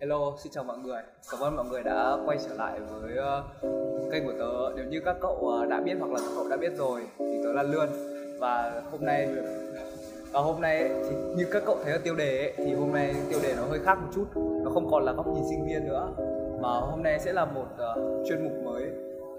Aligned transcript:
Hello, 0.00 0.36
xin 0.38 0.52
chào 0.52 0.64
mọi 0.64 0.78
người. 0.78 1.02
Cảm 1.30 1.40
ơn 1.40 1.56
mọi 1.56 1.66
người 1.70 1.82
đã 1.82 2.16
quay 2.26 2.38
trở 2.48 2.54
lại 2.54 2.80
với 2.80 3.12
uh, 3.12 4.12
kênh 4.12 4.24
của 4.26 4.32
tớ. 4.38 4.72
Nếu 4.76 4.84
như 4.84 5.00
các 5.04 5.16
cậu 5.20 5.34
uh, 5.34 5.68
đã 5.68 5.80
biết 5.80 5.94
hoặc 5.98 6.10
là 6.10 6.18
các 6.18 6.30
cậu 6.36 6.48
đã 6.48 6.56
biết 6.56 6.72
rồi 6.76 7.00
thì 7.18 7.40
tớ 7.44 7.52
là 7.52 7.62
Lươn 7.62 7.88
và 8.38 8.82
hôm 8.90 9.04
nay 9.04 9.28
và 10.32 10.40
hôm 10.40 10.60
nay 10.60 10.88
thì 10.88 11.16
như 11.36 11.46
các 11.50 11.62
cậu 11.66 11.78
thấy 11.84 11.92
ở 11.92 11.98
tiêu 11.98 12.14
đề 12.14 12.38
ấy, 12.38 12.52
thì 12.56 12.74
hôm 12.74 12.92
nay 12.92 13.14
tiêu 13.30 13.38
đề 13.42 13.54
nó 13.56 13.62
hơi 13.62 13.78
khác 13.78 13.94
một 13.94 14.08
chút. 14.14 14.26
Nó 14.36 14.70
không 14.70 14.90
còn 14.90 15.04
là 15.04 15.12
góc 15.12 15.26
nhìn 15.26 15.44
sinh 15.50 15.66
viên 15.66 15.88
nữa 15.88 16.08
mà 16.60 16.68
hôm 16.68 17.02
nay 17.02 17.18
sẽ 17.18 17.32
là 17.32 17.44
một 17.44 17.66
uh, 17.74 18.26
chuyên 18.28 18.44
mục 18.44 18.52
mới 18.64 18.84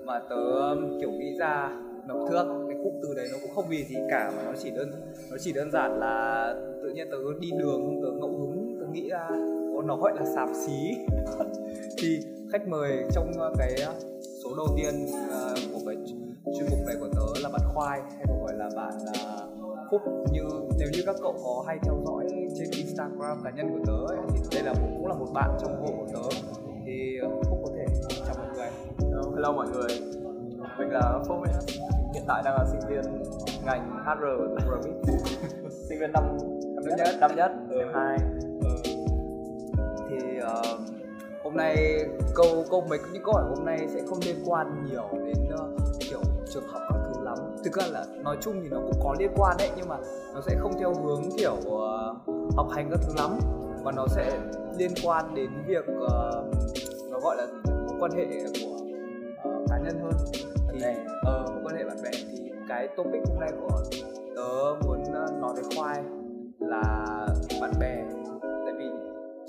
mà 0.05 0.19
tớ 0.29 0.69
um, 0.69 0.99
kiểu 0.99 1.11
nghĩ 1.11 1.37
ra 1.37 1.69
nó 2.07 2.15
thước 2.29 2.45
cái 2.67 2.77
cụm 2.83 2.93
từ 3.03 3.13
đấy 3.15 3.27
nó 3.31 3.37
cũng 3.41 3.51
không 3.55 3.65
vì 3.69 3.83
gì 3.83 3.95
cả 4.09 4.31
mà 4.35 4.43
nó 4.43 4.51
chỉ 4.59 4.71
đơn 4.71 4.91
nó 5.31 5.37
chỉ 5.39 5.53
đơn 5.53 5.71
giản 5.71 5.99
là 5.99 6.55
tự 6.83 6.89
nhiên 6.89 7.07
tớ 7.11 7.17
đi 7.39 7.51
đường 7.59 7.85
không 7.85 8.01
tớ 8.03 8.09
ngẫu 8.11 8.29
hứng 8.29 8.77
tớ 8.79 8.85
nghĩ 8.91 9.09
ra 9.09 9.29
nó 9.85 9.95
gọi 9.95 10.11
là 10.15 10.25
xàm 10.35 10.53
xí. 10.53 10.97
Thì 11.97 12.19
khách 12.51 12.67
mời 12.67 13.03
trong 13.11 13.31
cái 13.57 13.75
số 14.43 14.55
đầu 14.57 14.67
tiên 14.77 15.05
uh, 15.05 15.57
của 15.73 15.79
cái 15.85 15.95
chuyên 16.57 16.67
mục 16.71 16.79
này 16.85 16.95
của 16.99 17.07
tớ 17.07 17.41
là 17.41 17.49
bạn 17.49 17.61
khoai 17.73 18.01
hay 18.01 18.25
còn 18.27 18.41
gọi 18.45 18.53
là 18.55 18.69
bạn 18.75 18.91
phúc. 19.91 20.01
Như 20.31 20.41
nếu 20.79 20.89
như 20.93 21.03
các 21.05 21.15
cậu 21.21 21.35
có 21.43 21.63
hay 21.67 21.79
theo 21.83 22.01
dõi 22.05 22.25
trên 22.57 22.69
instagram 22.71 23.41
cá 23.43 23.49
nhân 23.49 23.69
của 23.69 23.85
tớ 23.87 24.15
ấy, 24.15 24.17
thì 24.33 24.41
đây 24.51 24.63
là 24.63 24.73
cũng 24.73 25.07
là 25.07 25.13
một 25.13 25.27
bạn 25.33 25.57
trong 25.61 25.81
hộ 25.81 25.93
của 25.97 26.07
tớ. 26.13 26.37
Thì 26.85 27.19
phúc 27.49 27.59
có 27.65 27.71
thể 27.75 27.85
chào 28.25 28.35
mọi 28.37 28.47
người. 28.55 28.67
Hello 29.35 29.51
mọi 29.51 29.67
người. 29.67 29.87
Mình 30.79 30.89
là 30.89 31.19
phúc 31.27 31.37
ấy. 31.43 31.53
hiện 32.13 32.23
tại 32.27 32.41
đang 32.45 32.53
là 32.53 32.65
sinh 32.71 32.89
viên 32.89 33.01
ngành 33.65 34.03
hr 34.05 34.23
Remit 34.69 35.21
sinh 35.89 35.99
viên 35.99 36.11
năm 36.11 36.37
năm 36.75 36.83
nhất. 36.97 37.15
Năm 37.19 37.31
nhất. 37.35 37.51
Ừ. 37.69 37.77
hai 37.93 38.17
hôm 41.51 41.57
nay 41.57 42.05
câu 42.35 42.65
câu 42.69 42.83
mấy 42.89 42.99
những 43.13 43.23
câu 43.23 43.33
hỏi 43.33 43.43
hôm 43.55 43.65
nay 43.65 43.87
sẽ 43.93 44.01
không 44.09 44.19
liên 44.25 44.35
quan 44.45 44.85
nhiều 44.89 45.03
đến 45.25 45.37
uh, 45.53 45.81
kiểu 46.09 46.19
trường 46.53 46.63
học 46.67 46.81
các 46.89 46.99
thứ 47.05 47.21
lắm. 47.23 47.37
Thực 47.63 47.73
ra 47.73 47.87
là 47.91 48.05
nói 48.23 48.37
chung 48.41 48.55
thì 48.63 48.69
nó 48.69 48.77
cũng 48.77 48.99
có 49.03 49.15
liên 49.19 49.31
quan 49.35 49.55
đấy 49.59 49.69
nhưng 49.77 49.87
mà 49.89 49.97
nó 50.33 50.41
sẽ 50.41 50.55
không 50.59 50.71
theo 50.79 50.93
hướng 50.93 51.23
kiểu 51.37 51.55
uh, 51.55 52.55
học 52.55 52.67
hành 52.71 52.89
các 52.91 52.99
thứ 53.07 53.13
lắm. 53.17 53.39
Mà 53.83 53.91
nó 53.91 54.07
sẽ 54.07 54.39
liên 54.77 54.91
quan 55.03 55.35
đến 55.35 55.49
việc 55.67 55.85
uh, 55.89 56.45
nó 57.11 57.19
gọi 57.23 57.35
là 57.37 57.47
mối 57.65 57.97
quan 57.99 58.11
hệ 58.11 58.25
của 58.63 58.75
uh, 59.49 59.69
cá 59.69 59.77
nhân 59.77 59.99
hơn. 60.03 60.13
Thì 60.73 60.79
ờ 61.23 61.43
uh, 61.43 61.49
mối 61.49 61.61
quan 61.63 61.75
hệ 61.75 61.83
bạn 61.83 61.97
bè. 62.03 62.11
Thì 62.13 62.51
cái 62.69 62.87
topic 62.97 63.21
hôm 63.29 63.39
nay 63.39 63.49
của 63.61 63.81
tớ 64.35 64.85
muốn 64.85 65.03
nói 65.41 65.53
với 65.53 65.63
khoai 65.75 66.03
là 66.59 67.05
bạn 67.61 67.71
bè 67.79 68.03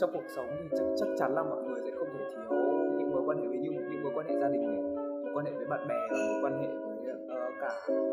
trong 0.03 0.11
cuộc 0.12 0.28
sống 0.36 0.47
thì 0.61 0.69
chắc 0.78 0.84
chắc 0.97 1.08
chắn 1.19 1.34
là 1.34 1.42
mọi 1.42 1.62
người 1.62 1.81
sẽ 1.84 1.91
không 1.98 2.08
thể 2.19 2.25
thiếu 2.34 2.58
những 2.98 3.11
mối 3.12 3.22
quan 3.27 3.39
hệ 3.39 3.47
với 3.47 3.58
những 3.58 3.75
những 3.91 4.03
mối 4.03 4.12
quan 4.14 4.27
hệ 4.27 4.34
gia 4.41 4.48
đình 4.48 4.67
này 4.67 4.83
mối 5.25 5.33
quan 5.34 5.45
hệ 5.45 5.53
với 5.53 5.67
bạn 5.67 5.89
bè 5.89 5.97
mối 6.11 6.41
quan 6.42 6.62
hệ 6.62 6.69
với 6.69 7.14
uh, 7.14 7.53
cả 7.61 7.70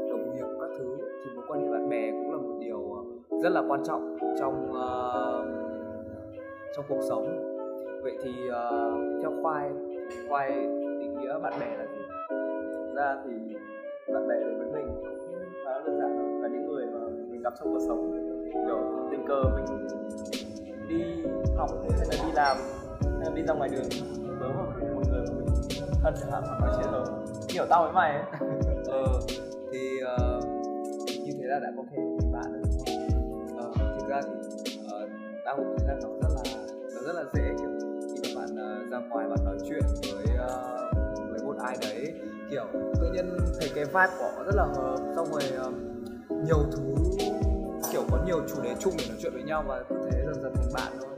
đồng 0.10 0.34
nghiệp 0.34 0.46
các 0.62 0.70
thứ. 0.78 0.98
Thì 1.24 1.32
mối 1.36 1.46
quan 1.48 1.62
hệ 1.62 1.70
bạn 1.72 1.90
bè 1.90 2.12
cũng 2.12 2.32
là 2.32 2.38
một 2.38 2.58
điều 2.60 2.94
ờ, 2.94 3.04
rất 3.44 3.50
là 3.50 3.64
quan 3.68 3.84
trọng 3.84 4.18
trong 4.40 4.72
uh, 4.72 5.46
trong 6.76 6.86
cuộc 6.90 7.02
sống. 7.10 7.56
Vậy 8.04 8.18
thì 8.24 8.32
uh, 8.50 9.22
theo 9.22 9.32
khoai 9.42 9.72
khoai 10.30 10.52
định 11.00 11.18
nghĩa 11.20 11.40
bạn 11.40 11.54
bè 11.60 11.78
là 11.78 11.86
gì? 11.86 12.02
Ra 12.96 13.18
thì 13.26 13.56
bạn 14.14 14.28
bè 14.28 14.36
đối 14.40 14.56
với 14.56 14.68
mình 14.74 14.88
khá 15.66 15.72
đơn 15.86 16.00
giản 16.00 16.42
là 16.42 16.48
những 16.48 16.66
người 16.68 16.86
mà 16.86 17.00
mình 17.30 17.42
gặp 17.42 17.54
trong 17.60 17.74
cuộc 17.74 17.82
sống 17.88 18.12
kiểu 18.68 18.78
tình 19.12 19.26
cờ 19.28 19.44
mình 19.56 19.66
hay 21.98 22.08
là 22.08 22.26
đi 22.26 22.32
làm 22.34 22.58
hay 23.02 23.26
là 23.26 23.32
đi 23.36 23.42
ra 23.48 23.54
ngoài 23.54 23.70
đường 23.70 23.90
tớ 24.40 24.48
mà 24.48 24.64
một 24.94 25.02
người 25.10 25.26
thân 26.04 26.14
chẳng 26.20 26.32
hạn 26.32 26.44
hoặc 26.46 26.60
nói 26.62 26.72
chuyện 26.78 26.92
rồi 26.92 27.06
hiểu 27.54 27.66
tao 27.70 27.84
với 27.84 27.94
mày 27.94 28.12
ấy. 28.12 28.24
Ờ 28.88 29.20
thì 29.72 29.80
uh, 30.04 30.44
như 31.26 31.32
thế 31.38 31.44
là 31.48 31.60
đã 31.60 31.72
có 31.78 31.84
thể 31.92 31.98
thành 32.20 32.32
bạn 32.32 32.54
được 32.54 32.60
đúng 32.64 32.86
không? 32.86 33.70
Uh, 33.70 34.00
thực 34.00 34.08
ra 34.10 34.22
thì 34.22 34.32
uh, 34.86 35.10
tao 35.46 35.56
cũng 35.56 35.76
thấy 35.78 35.88
là 35.88 35.96
nó 36.04 36.10
rất 36.22 36.30
là 36.36 36.44
nó 36.96 37.02
rất 37.02 37.14
là 37.16 37.24
dễ 37.34 37.44
kiểu 37.60 37.70
khi 38.08 38.36
mà 38.36 38.42
bạn 38.42 38.52
uh, 38.54 38.92
ra 38.92 39.00
ngoài 39.10 39.28
bạn 39.30 39.46
nói 39.46 39.58
chuyện 39.70 39.84
với 40.14 40.26
uh, 40.36 40.98
với 41.32 41.40
một 41.46 41.56
ai 41.64 41.78
đấy 41.82 42.14
kiểu 42.52 42.66
tự 42.74 43.12
nhiên 43.14 43.38
thấy 43.60 43.70
cái 43.76 43.86
vibe 43.86 44.18
của 44.20 44.32
họ 44.36 44.44
rất 44.44 44.56
là 44.56 44.64
hợp 44.64 44.98
xong 45.16 45.28
rồi 45.32 45.44
uh, 45.68 45.74
nhiều 46.46 46.58
thứ 46.72 46.96
kiểu 47.92 48.02
có 48.12 48.18
nhiều 48.26 48.42
chủ 48.48 48.62
đề 48.64 48.76
chung 48.80 48.94
để 48.98 49.04
nói 49.10 49.18
chuyện 49.22 49.34
với 49.34 49.44
nhau 49.44 49.64
và 49.68 49.84
cứ 49.90 49.96
thế 50.12 50.22
dần 50.26 50.44
dần 50.44 50.54
thành 50.56 50.74
bạn 50.74 50.94
thôi 51.00 51.10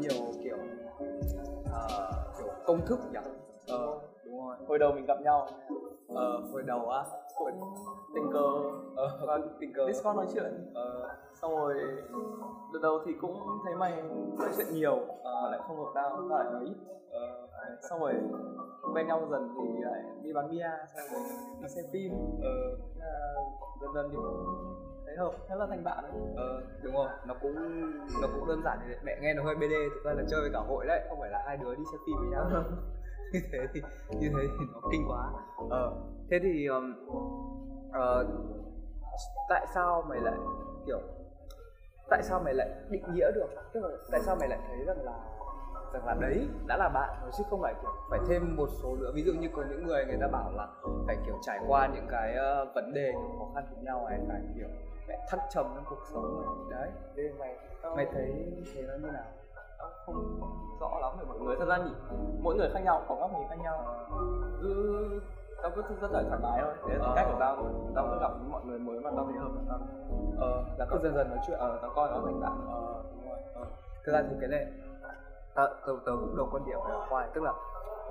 nhiều 0.00 0.32
kiểu 0.44 0.56
uh, 1.64 2.38
kiểu 2.38 2.48
công 2.66 2.86
thức 2.86 2.98
nhỉ? 3.12 3.18
Ờ 3.68 3.98
đúng 4.24 4.46
rồi. 4.46 4.56
Hồi 4.68 4.78
đầu 4.78 4.92
mình 4.92 5.06
gặp 5.06 5.20
nhau 5.22 5.46
ờ 6.08 6.40
hồi 6.52 6.62
đầu 6.62 6.88
á 6.90 7.04
hồi 7.36 7.52
tình 8.14 8.30
cờ 8.32 8.44
ờ 8.96 9.26
và 9.26 9.38
tình 9.60 9.72
cờ 9.72 9.86
discord 9.86 10.16
nói 10.16 10.26
chuyện. 10.34 10.72
Ờ 10.74 11.16
xong 11.40 11.56
rồi 11.56 11.74
từ 12.72 12.78
đầu 12.82 12.98
thì 13.06 13.12
cũng 13.20 13.36
thấy 13.64 13.74
mày 13.74 14.02
nói 14.38 14.48
chuyện 14.56 14.66
nhiều 14.74 14.98
mà 15.24 15.50
lại 15.50 15.60
không 15.66 15.76
hợp 15.76 15.92
tao 15.94 16.10
tao 16.10 16.38
lại 16.38 16.52
nói 16.52 16.64
ít. 16.64 16.76
Ờ 17.10 17.48
xong 17.90 18.00
rồi 18.00 18.14
quen 18.94 19.06
nhau 19.06 19.26
dần 19.30 19.48
thì 19.56 19.82
lại 19.82 20.02
đi 20.22 20.32
bán 20.32 20.50
bia 20.50 20.70
xong 20.96 21.06
rồi 21.12 21.22
đi 21.62 21.68
xem 21.68 21.84
phim. 21.92 22.12
Ờ 22.42 22.50
dần 23.80 23.90
dần 23.94 24.08
thì 24.10 24.16
cũng 24.16 24.46
thấy 25.16 25.24
hợp. 25.24 25.32
Thế 25.48 25.54
là 25.56 25.66
thành 25.66 25.84
bạn 25.84 26.04
ờ 26.36 26.62
đúng 26.82 26.94
rồi. 26.94 27.08
Nó 27.26 27.34
cũng 27.42 27.54
nó 28.22 28.28
cũng 28.34 28.48
đơn 28.48 28.62
giản 28.64 28.78
như 28.88 28.94
mẹ 29.04 29.18
nghe 29.20 29.34
nó 29.34 29.42
hơi 29.42 29.54
bd 29.54 29.72
thực 29.94 30.04
ra 30.04 30.12
là 30.12 30.22
chơi 30.30 30.40
với 30.40 30.50
cả 30.52 30.58
hội 30.58 30.86
đấy 30.86 31.06
không 31.08 31.20
phải 31.20 31.30
là 31.30 31.42
hai 31.46 31.56
đứa 31.56 31.74
đi 31.74 31.82
xem 31.92 32.00
phim 32.06 32.16
với 32.18 32.28
nhau. 32.28 32.64
Như 33.32 33.40
thế 33.52 33.58
thì 33.74 33.82
như 34.20 34.30
thế 34.36 34.42
thì 34.58 34.66
nó 34.72 34.80
kinh 34.92 35.04
quá. 35.08 35.32
Ờ 35.70 35.92
thế 36.30 36.38
thì 36.42 36.66
um, 36.66 36.94
uh, 37.88 38.26
tại 39.48 39.66
sao 39.74 40.04
mày 40.08 40.20
lại 40.20 40.34
kiểu 40.86 41.00
tại 42.10 42.22
sao 42.22 42.40
mày 42.44 42.54
lại 42.54 42.68
định 42.90 43.02
nghĩa 43.14 43.30
được? 43.34 43.48
Tức 43.72 43.80
là 43.80 43.88
tại 44.10 44.20
sao 44.20 44.36
mày 44.40 44.48
lại 44.48 44.58
thấy 44.68 44.84
rằng 44.86 45.04
là 45.04 45.12
rằng 45.92 46.06
là 46.06 46.14
đấy 46.20 46.48
đã 46.66 46.76
là 46.76 46.88
bạn 46.88 47.18
rồi 47.22 47.30
chứ 47.38 47.44
không 47.50 47.60
phải 47.62 47.74
kiểu 47.82 47.90
phải 48.10 48.20
thêm 48.28 48.56
một 48.56 48.68
số 48.82 48.96
nữa? 48.96 49.10
Ví 49.14 49.22
dụ 49.22 49.32
như 49.32 49.48
có 49.56 49.64
những 49.70 49.86
người 49.86 50.04
người 50.04 50.18
ta 50.20 50.26
bảo 50.26 50.52
là 50.52 50.68
phải 51.06 51.16
kiểu 51.26 51.38
trải 51.42 51.58
qua 51.68 51.88
những 51.94 52.06
cái 52.10 52.34
uh, 52.62 52.74
vấn 52.74 52.94
đề 52.94 53.12
kiểu 53.12 53.38
khó 53.38 53.46
khăn 53.54 53.64
cùng 53.70 53.84
nhau 53.84 54.06
này 54.10 54.20
phải 54.28 54.40
kiểu 54.56 54.68
phải 55.06 55.18
thăng 55.28 55.40
trầm 55.50 55.66
trong 55.74 55.84
cuộc 55.88 56.02
sống. 56.12 56.42
Này 56.70 56.80
đấy. 56.80 56.90
Thế 57.16 57.32
mày 57.38 57.56
mày 57.96 58.06
thấy 58.12 58.52
thế 58.74 58.82
nó 58.82 58.94
như 58.94 59.10
nào? 59.10 59.24
Không 60.06 60.40
rõ 60.80 60.98
lắm 61.00 61.12
về 61.18 61.24
mọi 61.28 61.38
người. 61.38 61.56
Thật 61.58 61.64
ra 61.68 61.76
nhỉ 61.76 61.92
mỗi 62.40 62.54
người 62.54 62.70
khác 62.72 62.80
nhau 62.80 63.02
có 63.08 63.14
góc 63.14 63.30
nhìn 63.32 63.48
khác 63.48 63.56
nhau. 63.62 64.06
Cứ 64.62 65.20
tao 65.62 65.70
cứ 65.70 65.82
rất 66.00 66.10
là 66.12 66.22
thoải 66.28 66.40
mái 66.42 66.60
thôi. 66.62 66.74
Thế 66.88 66.94
là 66.94 67.04
ờ. 67.04 67.12
cách 67.16 67.26
của 67.32 67.36
tao 67.40 67.56
tao 67.94 68.08
cứ 68.10 68.18
gặp 68.20 68.30
mọi 68.50 68.64
người 68.64 68.78
mới 68.78 69.00
mà 69.00 69.10
tao 69.16 69.24
thấy 69.24 69.38
hợp 69.38 69.50
tao. 69.68 69.78
Ờ. 70.38 70.64
Là 70.78 70.86
cứ 70.90 70.98
dần 71.02 71.14
dần 71.14 71.28
nói 71.30 71.38
chuyện. 71.46 71.58
Ờ 71.58 71.78
tao 71.82 71.90
coi 71.94 72.10
nó 72.10 72.20
thành 72.24 72.40
bạn 72.40 72.66
ờ. 72.70 73.02
Đúng 73.14 73.30
rồi. 73.30 73.38
Ờ. 73.54 73.64
Thực 74.04 74.12
ra 74.12 74.22
thì 74.30 74.36
cái 74.40 74.48
này 74.48 74.66
tớ 75.54 75.66
tớ, 75.86 75.92
tớ 76.06 76.12
cũng 76.20 76.36
đồng 76.36 76.48
quan 76.52 76.64
điểm 76.64 76.78
về 76.88 76.94
khoai 77.08 77.28
tức 77.34 77.44
là 77.44 77.52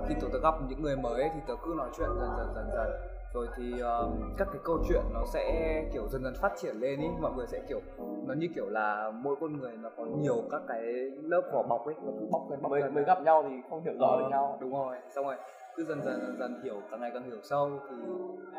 khi 0.07 0.15
tớ, 0.21 0.27
tớ 0.33 0.39
gặp 0.39 0.55
những 0.67 0.81
người 0.81 0.95
mới 0.95 1.29
thì 1.33 1.39
tớ 1.47 1.53
cứ 1.65 1.73
nói 1.77 1.89
chuyện 1.97 2.09
dần 2.19 2.29
dần 2.37 2.47
dần 2.55 2.69
dần 2.73 2.91
rồi 3.33 3.47
thì 3.55 3.73
uh, 3.73 4.37
các 4.37 4.47
cái 4.51 4.61
câu 4.63 4.79
chuyện 4.89 5.01
nó 5.13 5.25
sẽ 5.25 5.83
kiểu 5.93 6.07
dần 6.07 6.23
dần 6.23 6.33
phát 6.41 6.51
triển 6.57 6.75
lên 6.75 6.99
ý 6.99 7.07
mọi 7.21 7.31
người 7.31 7.47
sẽ 7.47 7.59
kiểu 7.69 7.81
nó 8.27 8.33
như 8.33 8.47
kiểu 8.55 8.69
là 8.69 9.11
mỗi 9.13 9.35
con 9.41 9.57
người 9.57 9.71
nó 9.81 9.89
có 9.97 10.05
nhiều 10.05 10.43
các 10.51 10.61
cái 10.67 10.81
lớp 11.21 11.41
vỏ 11.53 11.63
bọc 11.63 11.85
ấy 11.85 11.95
nó 12.03 12.11
cứ 12.19 12.27
bọc 12.31 12.51
lên 12.51 12.61
bọc 12.61 12.71
mới, 12.71 12.89
mới 12.89 13.03
gặp 13.03 13.21
nhau 13.21 13.45
thì 13.49 13.55
không 13.69 13.83
hiểu 13.83 13.93
rõ 13.99 14.07
ờ, 14.07 14.19
được 14.19 14.27
nhau. 14.29 14.57
đúng 14.61 14.73
rồi 14.73 14.97
xong 15.09 15.25
rồi 15.25 15.35
cứ 15.75 15.83
dần 15.83 16.01
dần 16.05 16.19
dần 16.21 16.37
dần 16.39 16.61
hiểu 16.63 16.81
càng 16.91 17.01
ngày 17.01 17.11
càng 17.13 17.23
hiểu 17.23 17.41
sâu 17.43 17.79
thì 17.89 17.95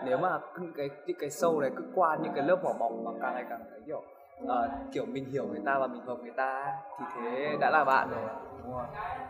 nếu 0.04 0.18
mà 0.18 0.40
những 0.60 0.72
cái 0.76 0.90
những 1.06 1.16
cái 1.20 1.30
sâu 1.30 1.60
này 1.60 1.70
cứ 1.76 1.84
qua 1.94 2.18
những 2.22 2.32
cái 2.34 2.46
lớp 2.46 2.56
vỏ 2.62 2.72
bọc 2.78 2.92
mà 3.04 3.10
càng 3.22 3.34
ngày 3.34 3.44
càng 3.48 3.60
thấy 3.70 3.80
kiểu 3.86 4.02
uh, 4.44 4.92
kiểu 4.92 5.06
mình 5.06 5.24
hiểu 5.24 5.46
người 5.46 5.62
ta 5.64 5.78
và 5.78 5.86
mình 5.86 6.00
hợp 6.00 6.16
người 6.22 6.32
ta 6.36 6.72
thì 6.98 7.04
thế 7.14 7.56
đã 7.60 7.70
là 7.70 7.84
bạn 7.84 8.10
rồi. 8.10 8.30
Đúng 8.64 8.72
rồi. 8.72 8.86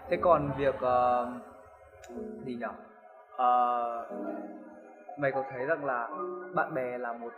Thế 0.09 0.16
còn 0.16 0.50
việc 0.59 0.74
uh, 0.74 1.28
gì 2.44 2.54
nhỉ 2.54 2.66
uh, 3.34 4.33
mày 5.18 5.32
có 5.32 5.44
thấy 5.50 5.66
rằng 5.66 5.84
là 5.84 6.09
bạn 6.54 6.74
bè 6.74 6.98
là 6.98 7.12
một 7.12 7.32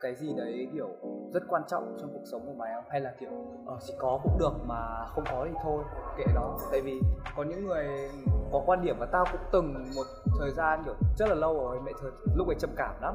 cái 0.00 0.14
gì 0.14 0.32
đấy 0.36 0.68
kiểu 0.74 0.88
rất 1.32 1.42
quan 1.48 1.62
trọng 1.68 1.96
trong 2.00 2.10
cuộc 2.12 2.24
sống 2.24 2.42
của 2.46 2.52
mày 2.52 2.72
không? 2.74 2.84
Hay 2.88 3.00
là 3.00 3.12
kiểu 3.20 3.30
ờ 3.66 3.76
chỉ 3.80 3.94
có 3.98 4.20
cũng 4.22 4.38
được 4.38 4.52
mà 4.66 5.06
không 5.14 5.24
có 5.30 5.46
thì 5.48 5.54
thôi 5.62 5.84
kệ 6.18 6.24
đó 6.34 6.58
tại 6.70 6.80
vì 6.80 7.00
có 7.36 7.42
những 7.42 7.66
người 7.66 8.10
có 8.52 8.62
quan 8.66 8.82
điểm 8.84 8.96
và 8.98 9.06
tao 9.06 9.24
cũng 9.32 9.40
từng 9.52 9.74
một 9.96 10.06
thời 10.38 10.50
gian 10.50 10.82
kiểu 10.84 10.94
rất 11.18 11.28
là 11.28 11.34
lâu 11.34 11.54
rồi 11.54 11.80
mẹ 11.84 11.92
thời 12.00 12.10
lúc 12.34 12.48
ấy 12.48 12.56
trầm 12.58 12.70
cảm 12.76 12.94
lắm. 13.02 13.14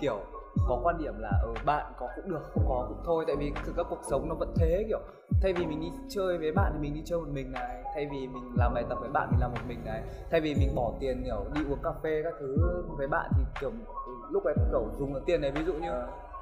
Kiểu 0.00 0.16
có 0.70 0.80
quan 0.82 0.98
điểm 0.98 1.14
là 1.18 1.28
ở 1.42 1.48
ừ, 1.48 1.54
bạn 1.64 1.92
có 1.98 2.08
cũng 2.16 2.30
được 2.30 2.40
không 2.54 2.64
có 2.68 2.86
cũng 2.88 3.02
thôi. 3.04 3.24
Tại 3.26 3.36
vì 3.36 3.52
thực 3.64 3.76
ra 3.76 3.82
cuộc 3.90 4.00
sống 4.10 4.28
nó 4.28 4.34
vẫn 4.34 4.52
thế 4.56 4.84
kiểu 4.88 5.00
thay 5.42 5.52
vì 5.52 5.66
mình 5.66 5.80
đi 5.80 5.90
chơi 6.08 6.38
với 6.38 6.52
bạn 6.52 6.72
thì 6.74 6.78
mình 6.80 6.94
đi 6.94 7.02
chơi 7.04 7.18
một 7.18 7.28
mình 7.32 7.52
này 7.52 7.82
thay 7.94 8.08
vì 8.12 8.28
mình 8.28 8.52
làm 8.56 8.74
bài 8.74 8.84
tập 8.88 8.98
với 9.00 9.10
bạn 9.10 9.28
mình 9.30 9.40
làm 9.40 9.50
một 9.50 9.60
mình 9.68 9.78
này 9.84 10.02
thay 10.30 10.40
vì 10.40 10.54
mình 10.54 10.74
bỏ 10.74 10.92
tiền 11.00 11.22
kiểu 11.24 11.44
đi 11.54 11.60
uống 11.70 11.78
cà 11.82 11.90
phê 12.02 12.20
các 12.24 12.34
thứ 12.40 12.56
với 12.98 13.06
bạn 13.06 13.30
thì 13.36 13.42
kiểu 13.60 13.70
lúc 14.30 14.44
ấy 14.44 14.54
kiểu 14.70 14.88
dùng 14.98 15.14
tiền 15.26 15.40
này. 15.40 15.50
Ví 15.50 15.64
dụ 15.64 15.72
như 15.72 15.90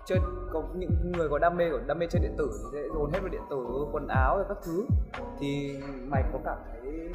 chơi 0.04 0.18
có 0.52 0.62
những 0.74 1.12
người 1.16 1.28
có 1.28 1.38
đam 1.38 1.56
mê 1.56 1.70
của 1.70 1.80
đam 1.86 1.98
mê 1.98 2.06
chơi 2.10 2.22
điện 2.22 2.34
tử 2.38 2.50
thì 2.52 2.68
sẽ 2.72 2.88
dồn 2.94 3.10
hết 3.12 3.18
vào 3.20 3.28
điện 3.28 3.42
tử 3.50 3.86
quần 3.92 4.08
áo 4.08 4.36
và 4.38 4.44
các 4.48 4.58
thứ. 4.62 4.86
Thì 5.38 5.80
mày 6.06 6.22
có 6.32 6.38
cảm 6.44 6.56
thấy 6.72 7.10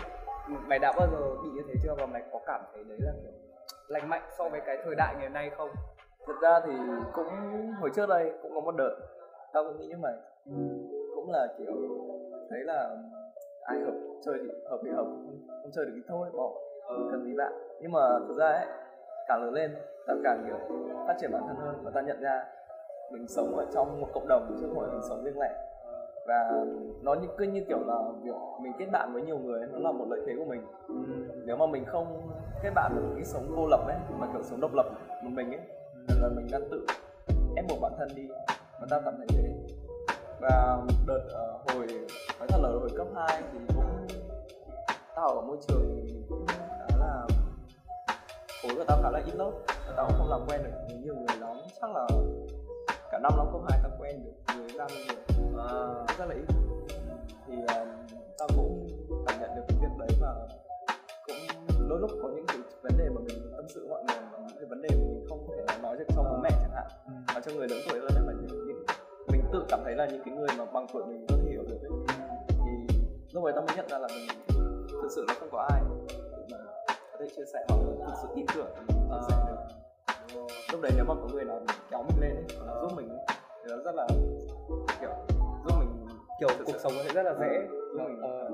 mày 0.68 0.80
đã 0.80 0.94
bao 0.98 1.07
giờ 1.12 1.36
bị 1.44 1.50
như 1.50 1.62
thế 1.68 1.74
chưa? 1.83 1.95
Và 1.98 2.06
mày 2.06 2.24
có 2.31 2.39
cảm 2.48 2.62
thấy 2.74 2.83
đấy 2.83 2.98
là 3.01 3.12
kiểu 3.24 3.31
lành 3.88 4.09
mạnh 4.09 4.30
so 4.38 4.50
với 4.50 4.62
cái 4.66 4.77
thời 4.86 4.95
đại 4.95 5.16
ngày 5.19 5.30
nay 5.30 5.51
không 5.57 5.69
thực 6.27 6.41
ra 6.41 6.59
thì 6.65 6.71
cũng 7.13 7.27
hồi 7.79 7.89
trước 7.95 8.05
đây 8.09 8.31
cũng 8.41 8.51
có 8.55 8.61
một 8.61 8.75
đợt 8.77 8.95
tao 9.53 9.63
cũng 9.63 9.77
nghĩ 9.77 9.87
như 9.87 9.97
mày 9.97 10.13
cũng 11.15 11.31
là 11.31 11.47
kiểu 11.57 11.73
thấy 12.49 12.59
là 12.63 12.97
ai 13.63 13.79
hợp 13.79 13.93
chơi 14.25 14.35
thì 14.41 14.49
hợp 14.69 14.79
thì 14.83 14.89
hợp 14.89 15.05
không 15.61 15.71
chơi 15.73 15.85
được 15.85 15.91
thì 15.95 16.01
thôi 16.07 16.29
bỏ 16.33 16.51
cần 17.11 17.23
gì 17.25 17.35
bạn. 17.37 17.53
Nhưng 17.81 17.91
mà 17.91 18.19
thực 18.27 18.37
ra 18.37 18.51
ấy 18.51 18.65
càng 19.27 19.43
lớn 19.43 19.53
lên 19.53 19.75
ta 20.07 20.13
càng 20.23 20.43
kiểu 20.47 20.77
phát 21.07 21.15
triển 21.19 21.31
bản 21.31 21.43
thân 21.47 21.55
hơn 21.55 21.75
và 21.83 21.91
ta 21.91 22.01
nhận 22.01 22.21
ra 22.21 22.45
mình 23.11 23.27
sống 23.27 23.55
ở 23.57 23.65
trong 23.73 24.01
một 24.01 24.07
cộng 24.13 24.27
đồng 24.27 24.55
chứ 24.59 24.67
không 24.67 24.79
phải 24.79 24.91
mình 24.91 25.01
sống 25.09 25.23
riêng 25.23 25.39
lẻ. 25.39 25.69
Và 26.27 26.65
nó 27.01 27.13
như 27.13 27.27
cứ 27.37 27.45
như 27.45 27.63
kiểu 27.67 27.79
là 27.87 27.95
việc 28.21 28.35
mình 28.61 28.73
kết 28.79 28.85
bạn 28.91 29.13
với 29.13 29.21
nhiều 29.21 29.37
người 29.37 29.59
ấy, 29.59 29.69
nó 29.71 29.79
là 29.79 29.91
một 29.91 30.05
lợi 30.09 30.21
thế 30.27 30.33
của 30.37 30.45
mình. 30.45 30.61
Ừ. 30.87 30.93
nếu 31.45 31.57
mà 31.57 31.65
mình 31.65 31.85
không 31.85 32.29
kết 32.63 32.69
bạn 32.75 32.91
với 32.95 33.03
cái 33.15 33.25
sống 33.25 33.43
cô 33.55 33.67
lập 33.67 33.87
ấy 33.87 33.97
mà 34.19 34.27
kiểu 34.33 34.43
sống 34.43 34.61
độc 34.61 34.71
lập 34.73 34.85
một 35.23 35.31
mình 35.33 35.51
ấy 35.51 35.61
là 36.07 36.29
mình 36.29 36.47
đang 36.51 36.69
tự 36.71 36.85
ép 37.55 37.65
buộc 37.69 37.81
bản 37.81 37.94
thân 37.97 38.07
đi. 38.15 38.27
Và 38.79 38.88
ta 38.89 39.01
cảm 39.05 39.13
thấy 39.17 39.27
thế. 39.29 39.53
Và 40.41 40.77
đợt 41.07 41.23
uh, 41.25 41.71
hồi 41.71 41.88
nói 42.39 42.47
thật 42.47 42.57
là 42.61 42.69
hồi 42.69 42.89
cấp 42.97 43.07
2 43.15 43.41
thì 43.53 43.59
cũng 43.67 44.07
tao 45.15 45.27
ở 45.27 45.41
môi 45.41 45.57
trường 45.67 46.05
cũng 46.29 46.45
khá 46.47 46.97
là 47.00 47.27
khối 48.61 48.75
của 48.75 48.83
tao 48.88 49.00
khá 49.03 49.09
là 49.11 49.21
ít 49.25 49.35
lớp. 49.35 49.51
Và 49.67 49.94
tao 49.97 50.07
cũng 50.07 50.17
không 50.17 50.29
làm 50.29 50.41
quen 50.47 50.63
được 50.63 50.71
với 50.88 50.97
nhiều 50.97 51.15
người 51.15 51.38
lắm. 51.39 51.57
Chắc 51.81 51.89
là 51.91 52.07
cả 53.11 53.19
năm 53.19 53.31
năm 53.38 53.47
cấp 53.51 53.61
hai 53.69 53.79
tao 53.83 53.91
quen 53.99 54.23
được 54.25 54.53
người 54.56 54.67
ba 54.77 54.88
người. 54.88 55.17
À, 55.69 55.69
rất 56.17 56.25
là 56.25 56.35
ít. 56.35 56.56
Thì 57.47 57.53
um, 57.56 57.88
tao 58.38 58.47
cũng 58.56 58.88
cảm 59.27 59.39
nhận 59.39 59.56
được 59.56 59.63
cái 59.67 59.77
việc 59.81 59.97
đấy 59.99 60.09
và 60.21 60.47
cũng 61.25 61.89
đôi 61.89 61.99
lúc 61.99 62.11
có 62.21 62.29
những 62.35 62.45
cái 62.47 62.57
vấn 62.81 62.94
đề 62.97 63.09
mà 63.09 63.21
mình 63.27 63.51
tâm 63.57 63.65
sự 63.69 63.88
mọi 63.89 64.03
người 64.03 64.32
cái 64.63 64.69
vấn 64.69 64.81
đề 64.81 64.89
mình 64.89 65.25
không 65.30 65.48
thể 65.48 65.77
nói 65.81 65.98
được 65.98 66.06
cho 66.15 66.24
bố 66.24 66.38
mẹ 66.44 66.50
chẳng 66.51 66.71
hạn 66.75 66.88
ừ. 67.06 67.13
và 67.36 67.42
cho 67.42 67.51
người 67.54 67.68
lớn 67.68 67.80
tuổi 67.89 68.00
hơn 68.00 68.25
mà 68.27 68.33
những, 68.42 68.68
những 68.68 68.83
mình 69.27 69.42
tự 69.54 69.65
cảm 69.69 69.80
thấy 69.83 69.95
là 69.95 70.06
những 70.06 70.21
cái 70.25 70.36
người 70.36 70.48
mà 70.57 70.65
bằng 70.65 70.88
tuổi 70.94 71.04
mình 71.06 71.25
có 71.30 71.36
thể 71.44 71.51
hiểu 71.51 71.63
được 71.69 71.77
ấy. 71.81 72.18
thì 72.48 72.98
lúc 73.33 73.44
ấy 73.44 73.54
tao 73.54 73.65
mới 73.68 73.75
nhận 73.75 73.88
ra 73.89 73.98
là 73.98 74.07
mình 74.07 74.27
thực 75.01 75.10
sự 75.15 75.25
nó 75.27 75.33
không 75.39 75.50
có 75.51 75.68
ai 75.71 75.81
mà 76.51 76.57
có 76.88 77.18
thể 77.19 77.25
chia 77.36 77.45
sẻ 77.54 77.65
hoặc 77.69 77.77
là 77.77 78.06
thực 78.07 78.13
sự 78.21 78.27
tin 78.36 78.45
tưởng 78.56 78.68
chia 78.88 79.25
sẻ 79.30 79.36
được 79.48 79.56
lúc 80.71 80.81
đấy 80.81 80.92
nếu 80.95 81.06
mà 81.06 81.13
có 81.13 81.27
người 81.33 81.44
nào 81.44 81.59
kéo 81.92 82.04
mình 82.04 82.18
lên 82.21 82.36
ấy, 82.36 82.45
giúp 82.81 82.92
mình 82.95 83.09
thì 83.63 83.69
nó 83.69 83.77
rất 83.83 83.95
là 83.95 84.07
kiểu 85.01 85.12
giúp 85.66 85.75
mình 85.80 86.07
kiểu 86.39 86.50
cuộc 86.66 86.80
sống 86.80 86.94
sẽ 87.06 87.13
rất 87.13 87.24
là 87.24 87.33
dễ 87.39 87.68
giúp 87.94 88.01
mình 88.06 88.21
ờ. 88.21 88.50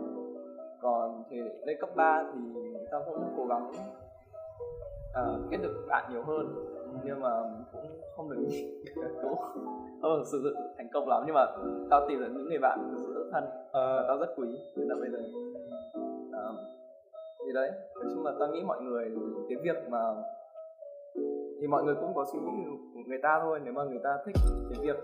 còn 0.82 1.24
thì 1.30 1.38
lên 1.66 1.78
cấp 1.82 1.90
3 1.96 2.24
thì 2.34 2.40
tao 2.92 3.04
cũng 3.06 3.34
cố 3.38 3.46
gắng 3.46 3.72
uh, 5.10 5.52
kết 5.52 5.58
được 5.58 5.86
bạn 5.90 6.12
nhiều 6.12 6.24
hơn 6.24 6.70
nhưng 7.04 7.20
mà 7.20 7.30
cũng 7.72 8.02
không 8.16 8.30
được 8.30 8.38
cũng 9.22 9.36
không 10.02 10.26
sử 10.26 10.42
dụng 10.42 10.54
thành 10.78 10.88
công 10.94 11.08
lắm 11.08 11.24
nhưng 11.26 11.36
mà 11.36 11.46
tao 11.90 12.06
tìm 12.10 12.20
được 12.20 12.28
những 12.34 12.50
người 12.50 12.60
bạn 12.62 12.80
rất 13.16 13.24
thân 13.32 13.44
uh, 13.44 14.08
tao 14.08 14.18
rất 14.20 14.30
quý. 14.38 14.48
Đến 14.76 14.88
tận 14.90 15.00
bây 15.00 15.10
giờ 15.12 15.20
uh, 16.50 16.56
thì 17.46 17.54
đấy. 17.54 17.72
Nói 17.96 18.06
chung 18.14 18.26
là 18.26 18.32
tao 18.40 18.48
nghĩ 18.48 18.64
mọi 18.64 18.82
người 18.82 19.12
cái 19.50 19.58
việc 19.64 19.90
mà 19.90 20.00
thì 21.62 21.68
mọi 21.68 21.84
người 21.84 21.96
cũng 21.96 22.14
có 22.16 22.26
suy 22.32 22.40
nghĩ 22.40 22.64
của 22.94 23.00
người 23.08 23.20
ta 23.24 23.40
thôi. 23.42 23.60
Nếu 23.64 23.74
mà 23.74 23.84
người 23.84 24.00
ta 24.04 24.18
thích 24.26 24.36
cái 24.70 24.86
việc 24.86 24.98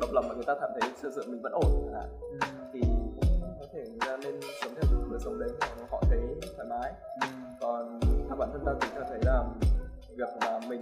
độc 0.00 0.10
lập 0.12 0.22
mà 0.28 0.34
người 0.34 0.44
ta 0.46 0.54
cảm 0.60 0.70
thấy 0.80 0.90
sự 0.96 1.10
sự 1.14 1.22
mình 1.28 1.42
vẫn 1.42 1.52
ổn 1.52 1.92
à, 1.94 2.04
ừ. 2.20 2.38
thì 2.72 2.80
cũng 3.20 3.50
có 3.60 3.66
thể 3.72 3.84
người 3.88 3.98
ta 4.00 4.16
nên 4.16 4.40
sống 4.62 4.72
theo 4.74 5.00
đời 5.10 5.20
sống 5.20 5.38
đấy 5.38 5.48
họ 5.90 6.02
thấy 6.10 6.20
thoải 6.56 6.68
mái 6.70 6.92
bản 8.38 8.48
thân 8.52 8.62
ta 8.66 8.72
thì 8.80 8.88
ta 8.94 9.06
thấy 9.08 9.18
là 9.22 9.44
việc 10.16 10.28
mà 10.40 10.60
mình 10.68 10.80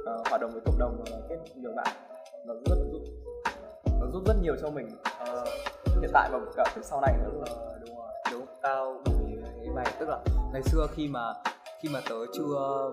uh, 0.00 0.28
hoạt 0.28 0.40
động 0.40 0.50
với 0.50 0.60
cộng 0.64 0.78
đồng 0.78 1.04
và 1.04 1.16
kết 1.28 1.38
nhiều 1.56 1.72
bạn 1.76 1.96
nó 2.46 2.54
rất 2.66 2.76
giúp 2.92 3.02
nó 4.00 4.06
giúp 4.12 4.22
rất 4.26 4.34
nhiều 4.42 4.56
cho 4.62 4.70
mình. 4.70 4.88
Uh, 5.22 5.48
hiện 6.00 6.10
tại 6.12 6.30
và 6.32 6.38
cả 6.56 6.64
sau 6.82 7.00
này 7.00 7.14
nữa. 7.18 7.30
là 7.46 7.52
uh, 7.52 7.86
đúng 7.86 7.96
rồi 7.96 8.12
đúng. 8.32 8.46
Tao 8.62 9.00
đồng 9.04 9.26
ý 9.26 9.36
với 9.36 9.68
mày 9.74 9.86
tức 10.00 10.08
là 10.08 10.18
ngày 10.52 10.62
xưa 10.62 10.86
khi 10.94 11.08
mà 11.08 11.34
khi 11.80 11.88
mà 11.88 12.00
tớ 12.08 12.16
chưa 12.32 12.90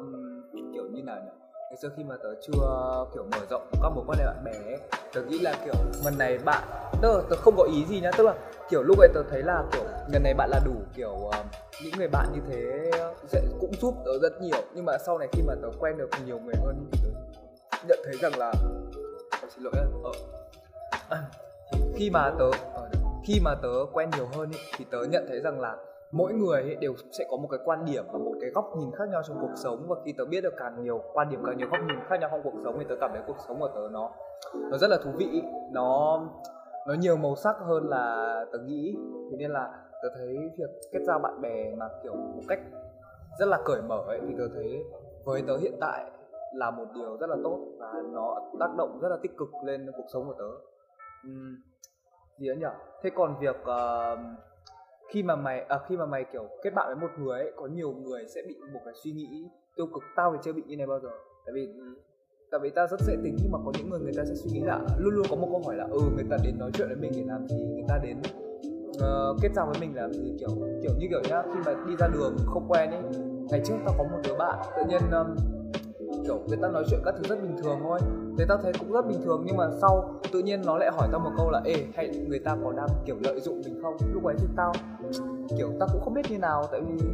kiểu 0.73 0.83
như 0.91 1.03
nào 1.03 1.15
nhỉ? 1.15 1.31
Ngày 1.69 1.77
xưa 1.81 1.89
khi 1.97 2.03
mà 2.03 2.15
tớ 2.23 2.29
chưa 2.47 3.05
kiểu 3.13 3.25
mở 3.31 3.45
rộng 3.49 3.67
các 3.83 3.89
mối 3.95 4.03
quan 4.07 4.19
hệ 4.19 4.25
bạn 4.25 4.43
bè 4.43 4.51
ấy, 4.51 4.79
tớ 5.13 5.21
nghĩ 5.21 5.39
là 5.39 5.53
kiểu 5.65 5.73
lần 6.05 6.17
này 6.17 6.37
bạn 6.37 6.63
là 7.01 7.21
tớ 7.29 7.35
không 7.35 7.53
có 7.57 7.63
ý 7.63 7.85
gì 7.85 8.01
nhá 8.01 8.11
tức 8.17 8.23
là 8.23 8.33
kiểu 8.69 8.83
lúc 8.83 8.99
ấy 8.99 9.09
tớ 9.13 9.23
thấy 9.29 9.43
là 9.43 9.63
kiểu 9.71 9.83
lần 10.13 10.23
này 10.23 10.33
bạn 10.33 10.49
là 10.49 10.59
đủ 10.65 10.75
kiểu 10.95 11.11
uh, 11.11 11.35
những 11.83 11.93
người 11.97 12.07
bạn 12.07 12.27
như 12.33 12.41
thế 12.47 12.91
sẽ 13.27 13.41
cũng 13.59 13.73
giúp 13.73 13.95
tớ 14.05 14.11
rất 14.21 14.41
nhiều. 14.41 14.61
Nhưng 14.73 14.85
mà 14.85 14.97
sau 14.97 15.17
này 15.17 15.27
khi 15.31 15.41
mà 15.47 15.53
tớ 15.61 15.67
quen 15.79 15.97
được 15.97 16.09
nhiều 16.25 16.39
người 16.39 16.55
hơn 16.65 16.85
thì 16.91 16.99
tớ 17.03 17.09
nhận 17.87 17.99
thấy 18.05 18.17
rằng 18.21 18.31
là 18.37 18.53
tớ 19.41 19.47
xin 19.49 19.63
lỗi 19.63 19.73
ờ. 20.03 20.11
À, 21.09 21.23
khi 21.95 22.09
mà 22.09 22.31
tớ 22.39 22.45
ờ, 22.73 22.89
khi 23.25 23.39
mà 23.43 23.55
tớ 23.61 23.69
quen 23.93 24.09
nhiều 24.15 24.27
hơn 24.35 24.51
ý, 24.51 24.59
thì 24.77 24.85
tớ 24.91 24.97
nhận 25.03 25.25
thấy 25.27 25.41
rằng 25.41 25.59
là 25.59 25.77
mỗi 26.11 26.33
người 26.33 26.61
ấy 26.61 26.75
đều 26.75 26.93
sẽ 27.11 27.25
có 27.29 27.37
một 27.37 27.47
cái 27.51 27.59
quan 27.65 27.85
điểm 27.85 28.05
và 28.11 28.19
một 28.19 28.33
cái 28.41 28.49
góc 28.49 28.65
nhìn 28.77 28.91
khác 28.97 29.09
nhau 29.09 29.21
trong 29.27 29.37
cuộc 29.41 29.53
sống. 29.55 29.85
Và 29.87 29.95
khi 30.05 30.13
tớ 30.17 30.25
biết 30.25 30.41
được 30.41 30.53
càng 30.57 30.83
nhiều 30.83 31.03
quan 31.13 31.29
điểm 31.29 31.43
càng 31.45 31.57
nhiều 31.57 31.67
góc 31.71 31.81
nhìn 31.87 31.97
khác 32.09 32.19
nhau 32.19 32.29
trong 32.31 32.43
cuộc 32.43 32.59
sống 32.63 32.75
thì 32.79 32.85
tớ 32.89 32.95
cảm 33.01 33.11
thấy 33.13 33.21
cuộc 33.27 33.37
sống 33.47 33.59
của 33.59 33.69
tớ 33.75 33.81
nó 33.91 34.11
nó 34.71 34.77
rất 34.77 34.89
là 34.89 34.97
thú 35.03 35.11
vị 35.17 35.41
nó 35.71 36.21
nó 36.87 36.93
nhiều 36.93 37.17
màu 37.17 37.35
sắc 37.35 37.55
hơn 37.59 37.89
là 37.89 38.45
tớ 38.51 38.59
nghĩ. 38.59 38.95
Thế 39.31 39.37
nên 39.37 39.51
là 39.51 39.69
tớ 40.03 40.09
thấy 40.15 40.37
việc 40.57 40.69
kết 40.91 40.99
giao 41.07 41.19
bạn 41.19 41.41
bè 41.41 41.75
mà 41.77 41.89
kiểu 42.03 42.13
một 42.13 42.43
cách 42.47 42.59
rất 43.39 43.45
là 43.45 43.59
cởi 43.65 43.81
mở 43.81 44.03
ấy 44.07 44.19
thì 44.27 44.35
tớ 44.37 44.47
thấy 44.55 44.83
với 45.25 45.43
tớ 45.47 45.57
hiện 45.57 45.73
tại 45.81 46.11
là 46.53 46.71
một 46.71 46.85
điều 46.95 47.17
rất 47.17 47.29
là 47.29 47.35
tốt 47.43 47.59
và 47.79 47.93
nó 48.13 48.35
tác 48.59 48.75
động 48.77 48.99
rất 49.01 49.09
là 49.09 49.17
tích 49.21 49.37
cực 49.37 49.49
lên 49.65 49.91
cuộc 49.97 50.05
sống 50.13 50.27
của 50.27 50.33
tớ. 50.33 50.49
Uhm, 51.27 51.55
gì 52.39 52.47
nữa 52.47 52.55
nhở? 52.57 52.71
thế 53.01 53.09
còn 53.15 53.35
việc 53.39 53.55
uh, 53.61 54.19
khi 55.09 55.23
mà 55.23 55.35
mày 55.35 55.61
à, 55.61 55.79
khi 55.87 55.97
mà 55.97 56.05
mày 56.05 56.25
kiểu 56.33 56.47
kết 56.63 56.69
bạn 56.75 56.87
với 56.87 56.95
một 56.95 57.19
người 57.19 57.39
ấy 57.39 57.51
có 57.55 57.67
nhiều 57.67 57.91
người 57.91 58.25
sẽ 58.35 58.41
bị 58.47 58.55
một 58.73 58.79
cái 58.85 58.93
suy 59.03 59.11
nghĩ 59.11 59.49
tiêu 59.75 59.87
cực 59.93 60.03
tao 60.15 60.33
thì 60.33 60.39
chưa 60.43 60.53
bị 60.53 60.63
như 60.67 60.77
này 60.77 60.87
bao 60.87 60.99
giờ. 60.99 61.09
Tại 61.45 61.53
vì 61.53 61.67
tại 62.51 62.59
vì 62.63 62.69
ta 62.69 62.87
rất 62.87 62.99
dễ 62.99 63.15
tính 63.23 63.37
nhưng 63.43 63.51
mà 63.51 63.59
có 63.65 63.71
những 63.77 63.89
người 63.89 63.99
người 63.99 64.13
ta 64.17 64.25
sẽ 64.25 64.35
suy 64.35 64.51
nghĩ 64.51 64.61
là 64.65 64.79
luôn 64.97 65.13
luôn 65.13 65.25
có 65.29 65.35
một 65.35 65.47
câu 65.51 65.61
hỏi 65.65 65.75
là 65.75 65.87
ừ 65.91 65.99
người 66.15 66.25
ta 66.29 66.37
đến 66.43 66.59
nói 66.59 66.71
chuyện 66.73 66.87
với 66.87 66.97
mình 66.97 67.11
để 67.15 67.23
làm 67.27 67.47
gì? 67.47 67.55
Người 67.55 67.85
ta 67.87 67.97
đến 68.03 68.17
uh, 69.03 69.37
kết 69.41 69.49
giao 69.55 69.65
với 69.65 69.75
mình 69.79 69.95
là 69.95 70.09
gì 70.09 70.35
kiểu 70.39 70.49
kiểu 70.81 70.91
như 70.97 71.07
kiểu 71.09 71.21
nhá 71.29 71.43
khi 71.53 71.59
mà 71.65 71.73
đi 71.87 71.95
ra 71.99 72.07
đường 72.07 72.35
không 72.45 72.67
quen 72.67 72.91
ấy 72.91 73.01
ngày 73.49 73.61
trước 73.65 73.75
tao 73.85 73.95
có 73.97 74.03
một 74.03 74.19
đứa 74.23 74.35
bạn 74.39 74.59
tự 74.75 74.83
nhiên 74.89 75.11
um, 75.11 75.35
kiểu 76.23 76.39
người 76.47 76.57
ta 76.61 76.67
nói 76.67 76.83
chuyện 76.89 76.99
các 77.05 77.15
thứ 77.17 77.23
rất 77.29 77.41
bình 77.41 77.55
thường 77.63 77.79
thôi. 77.83 77.99
Thế 78.37 78.45
tao 78.49 78.57
thấy 78.63 78.71
cũng 78.79 78.91
rất 78.91 79.07
bình 79.07 79.21
thường 79.25 79.43
nhưng 79.45 79.57
mà 79.57 79.69
sau 79.81 80.19
tự 80.31 80.39
nhiên 80.39 80.61
nó 80.65 80.77
lại 80.77 80.89
hỏi 80.93 81.07
tao 81.11 81.19
một 81.19 81.31
câu 81.37 81.49
là 81.49 81.61
ê 81.65 81.75
hay 81.95 82.09
người 82.27 82.39
ta 82.39 82.57
có 82.63 82.71
đang 82.71 82.87
kiểu 83.05 83.15
lợi 83.23 83.39
dụng 83.39 83.61
mình 83.65 83.79
không? 83.81 83.97
Lúc 84.13 84.23
ấy 84.23 84.35
thì 84.39 84.47
tao 84.57 84.73
kiểu 85.57 85.69
tao 85.79 85.89
cũng 85.91 86.01
không 86.01 86.13
biết 86.13 86.25
như 86.29 86.37
nào 86.37 86.63
tại 86.71 86.81
vì 86.81 87.07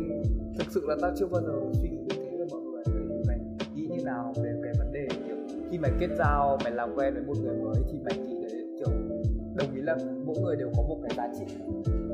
thực 0.60 0.72
sự 0.72 0.86
là 0.88 0.96
tao 1.01 1.12
chưa 1.15 1.25
bao 1.25 1.41
giờ 1.41 1.53
suy 1.74 1.89
nghĩ 1.89 1.98
như 1.98 2.15
thế 2.15 2.38
với 2.38 2.48
mọi 2.51 2.62
người. 2.62 2.84
Về 3.10 3.24
mày 3.27 3.39
nghĩ 3.75 3.88
như 3.88 4.03
nào 4.03 4.34
về 4.43 4.53
cái 4.63 4.74
vấn 4.77 4.91
đề 4.91 5.07
kiểu 5.27 5.36
khi 5.72 5.77
mày 5.77 5.91
kết 6.00 6.10
giao 6.17 6.57
mày 6.63 6.74
làm 6.74 6.96
quen 6.96 7.13
với 7.13 7.24
một 7.24 7.38
người 7.43 7.55
mới 7.55 7.84
thì 7.91 8.00
mày 8.05 8.27
nghĩ 8.27 8.41
đấy 8.41 8.67
kiểu 8.79 8.89
đồng 9.55 9.75
ý 9.75 9.81
là 9.81 9.98
mỗi 10.33 10.43
người 10.43 10.55
đều 10.55 10.69
có 10.77 10.83
một 10.83 10.97
cái 11.03 11.11
giá 11.17 11.27
trị. 11.39 11.55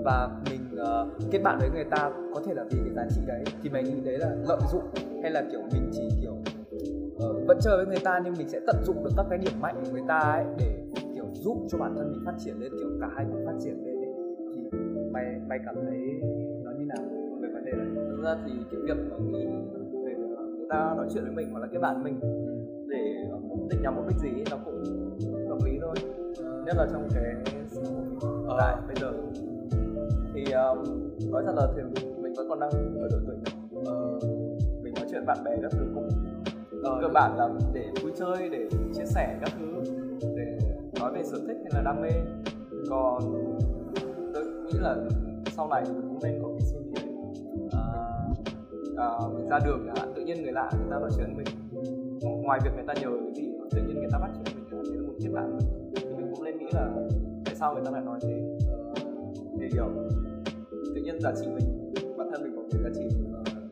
Và 0.03 0.29
mình 0.49 0.61
uh, 0.73 1.31
kết 1.31 1.39
bạn 1.43 1.57
với 1.59 1.69
người 1.69 1.83
ta 1.83 2.11
có 2.33 2.41
thể 2.45 2.53
là 2.53 2.63
vì 2.69 2.79
cái 2.85 2.93
giá 2.95 3.05
trị 3.15 3.21
đấy 3.27 3.43
thì 3.63 3.69
mày 3.69 3.83
nghĩ 3.83 4.01
đấy 4.05 4.17
là 4.17 4.35
lợi 4.47 4.59
dụng 4.71 4.83
hay 5.21 5.31
là 5.31 5.43
kiểu 5.51 5.59
mình 5.73 5.89
chỉ 5.91 6.09
kiểu 6.21 6.33
uh, 7.15 7.47
vẫn 7.47 7.57
chơi 7.61 7.77
với 7.77 7.85
người 7.85 8.03
ta 8.03 8.21
nhưng 8.23 8.33
mình 8.37 8.49
sẽ 8.49 8.59
tận 8.67 8.75
dụng 8.83 9.03
được 9.03 9.11
các 9.17 9.25
cái 9.29 9.37
điểm 9.37 9.61
mạnh 9.61 9.75
của 9.83 9.91
người 9.91 10.03
ta 10.07 10.19
ấy 10.19 10.45
để 10.57 10.83
kiểu 11.15 11.25
giúp 11.33 11.57
cho 11.69 11.77
bản 11.77 11.95
thân 11.97 12.11
mình 12.11 12.21
phát 12.25 12.33
triển 12.39 12.55
lên 12.59 12.71
kiểu 12.79 12.89
cả 13.01 13.07
hai 13.15 13.25
cùng 13.31 13.45
phát 13.45 13.55
triển 13.63 13.85
lên 13.85 13.95
ấy. 13.95 14.13
thì 14.55 14.77
mày 15.11 15.25
mày 15.47 15.59
cảm 15.65 15.75
thấy 15.75 15.99
nó 16.63 16.71
như 16.71 16.85
nào 16.85 17.05
về 17.41 17.49
vấn 17.53 17.65
đề 17.65 17.71
này? 17.71 17.87
Thực 17.95 18.23
ra 18.23 18.35
thì 18.45 18.51
cái 18.71 18.79
việc 18.83 18.97
mà 19.09 19.17
nghĩ 19.25 19.45
về 20.05 20.13
người 20.15 20.67
ta 20.69 20.93
nói 20.97 21.07
chuyện 21.13 21.23
với 21.23 21.33
mình 21.33 21.51
hoặc 21.51 21.59
là 21.59 21.67
cái 21.71 21.81
bạn 21.81 22.03
mình 22.03 22.19
để 22.89 23.25
mục 23.41 23.59
đích 23.71 23.81
nhằm 23.81 23.95
mục 23.95 24.07
đích 24.07 24.17
gì 24.17 24.43
nó 24.51 24.57
cũng 24.65 24.83
hợp 25.49 25.57
lý 25.65 25.79
thôi 25.81 25.95
nhất 26.69 26.77
là 26.77 26.87
trong 26.91 27.09
cái 27.13 27.23
hiện 27.23 27.67
tại 28.59 28.75
bây 28.87 28.95
giờ. 29.01 29.13
Thì 30.33 30.43
um, 30.51 30.77
nói 31.31 31.43
thật 31.45 31.53
là 31.55 31.67
thì 31.75 31.81
mình 32.21 32.33
vẫn 32.33 32.49
còn 32.49 32.59
đang 32.59 32.71
ở 33.01 33.09
độ 33.11 33.17
tuổi 33.27 33.35
uh, 33.79 34.23
mình 34.83 34.93
nói 34.95 35.05
chuyện 35.11 35.25
bạn 35.25 35.37
bè 35.45 35.51
các 35.61 35.71
thứ 35.71 35.85
cũng 35.95 36.09
uh, 36.79 37.01
cơ 37.01 37.07
bản 37.13 37.37
là 37.37 37.49
để 37.73 37.85
vui 38.03 38.11
chơi 38.15 38.49
để 38.49 38.69
chia 38.93 39.05
sẻ 39.05 39.37
các 39.41 39.49
thứ 39.59 39.93
để 40.21 40.57
nói 40.99 41.11
về 41.13 41.23
sở 41.23 41.37
thích 41.47 41.57
hay 41.63 41.71
là 41.73 41.81
đam 41.81 42.01
mê. 42.01 42.09
Còn 42.89 43.21
tôi 44.33 44.43
nghĩ 44.45 44.79
là 44.79 44.95
sau 45.51 45.67
này 45.67 45.83
mình 45.87 46.01
cũng 46.01 46.19
nên 46.23 46.39
có 46.43 46.49
cái 46.49 46.61
suy 46.61 46.79
nghĩ 46.79 47.01
à, 48.97 49.09
mình 49.33 49.47
ra 49.47 49.59
đường 49.65 49.87
là 49.87 50.05
tự 50.15 50.21
nhiên 50.21 50.43
người 50.43 50.51
lạ 50.51 50.69
người 50.77 50.87
ta 50.91 50.99
nói 50.99 51.09
chuyện 51.15 51.35
với 51.35 51.45
mình. 51.45 51.81
Ngoài 52.43 52.59
việc 52.63 52.71
người 52.75 52.85
ta 52.87 52.93
nhờ 52.93 53.09
cái 53.25 53.33
gì 53.35 53.51
tự 53.71 53.81
nhiên 53.81 53.87
người 53.87 53.95
người 53.95 54.09
ta 54.11 54.19
bắt 54.19 54.31
chuyện 54.33 54.57
mình 54.71 54.83
thì 54.91 54.97
là 54.97 55.01
một 55.01 55.13
kết 55.23 55.29
bạn 55.33 55.59
nghĩ 56.69 56.79
là 56.79 56.87
tại 57.45 57.55
sao 57.55 57.73
người 57.73 57.83
ta 57.85 57.91
lại 57.91 58.01
nói 58.01 58.19
thế? 58.21 58.41
Để 59.59 59.69
kiểu 59.73 59.89
tự 60.95 61.01
nhiên 61.01 61.19
giá 61.19 61.31
trị 61.39 61.47
mình 61.47 61.93
bản 62.17 62.27
thân 62.31 62.43
mình 62.43 62.55
có 62.55 62.61
cái 62.71 62.83
giá 62.83 62.89
trị 62.95 63.17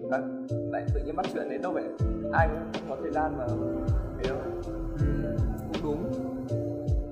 lại, 0.09 0.21
lại 0.71 0.85
tự 0.93 1.01
nhiên 1.05 1.15
bắt 1.15 1.25
chuyện 1.33 1.49
đến 1.49 1.61
đâu 1.61 1.71
vậy? 1.71 1.83
Ai 2.33 2.49
cũng 2.73 2.83
có 2.89 2.97
thời 3.01 3.11
gian 3.11 3.37
mà 3.37 3.47
thế 4.17 4.29
đâu? 4.29 4.37
Cũng 5.73 5.83
đúng. 5.83 6.11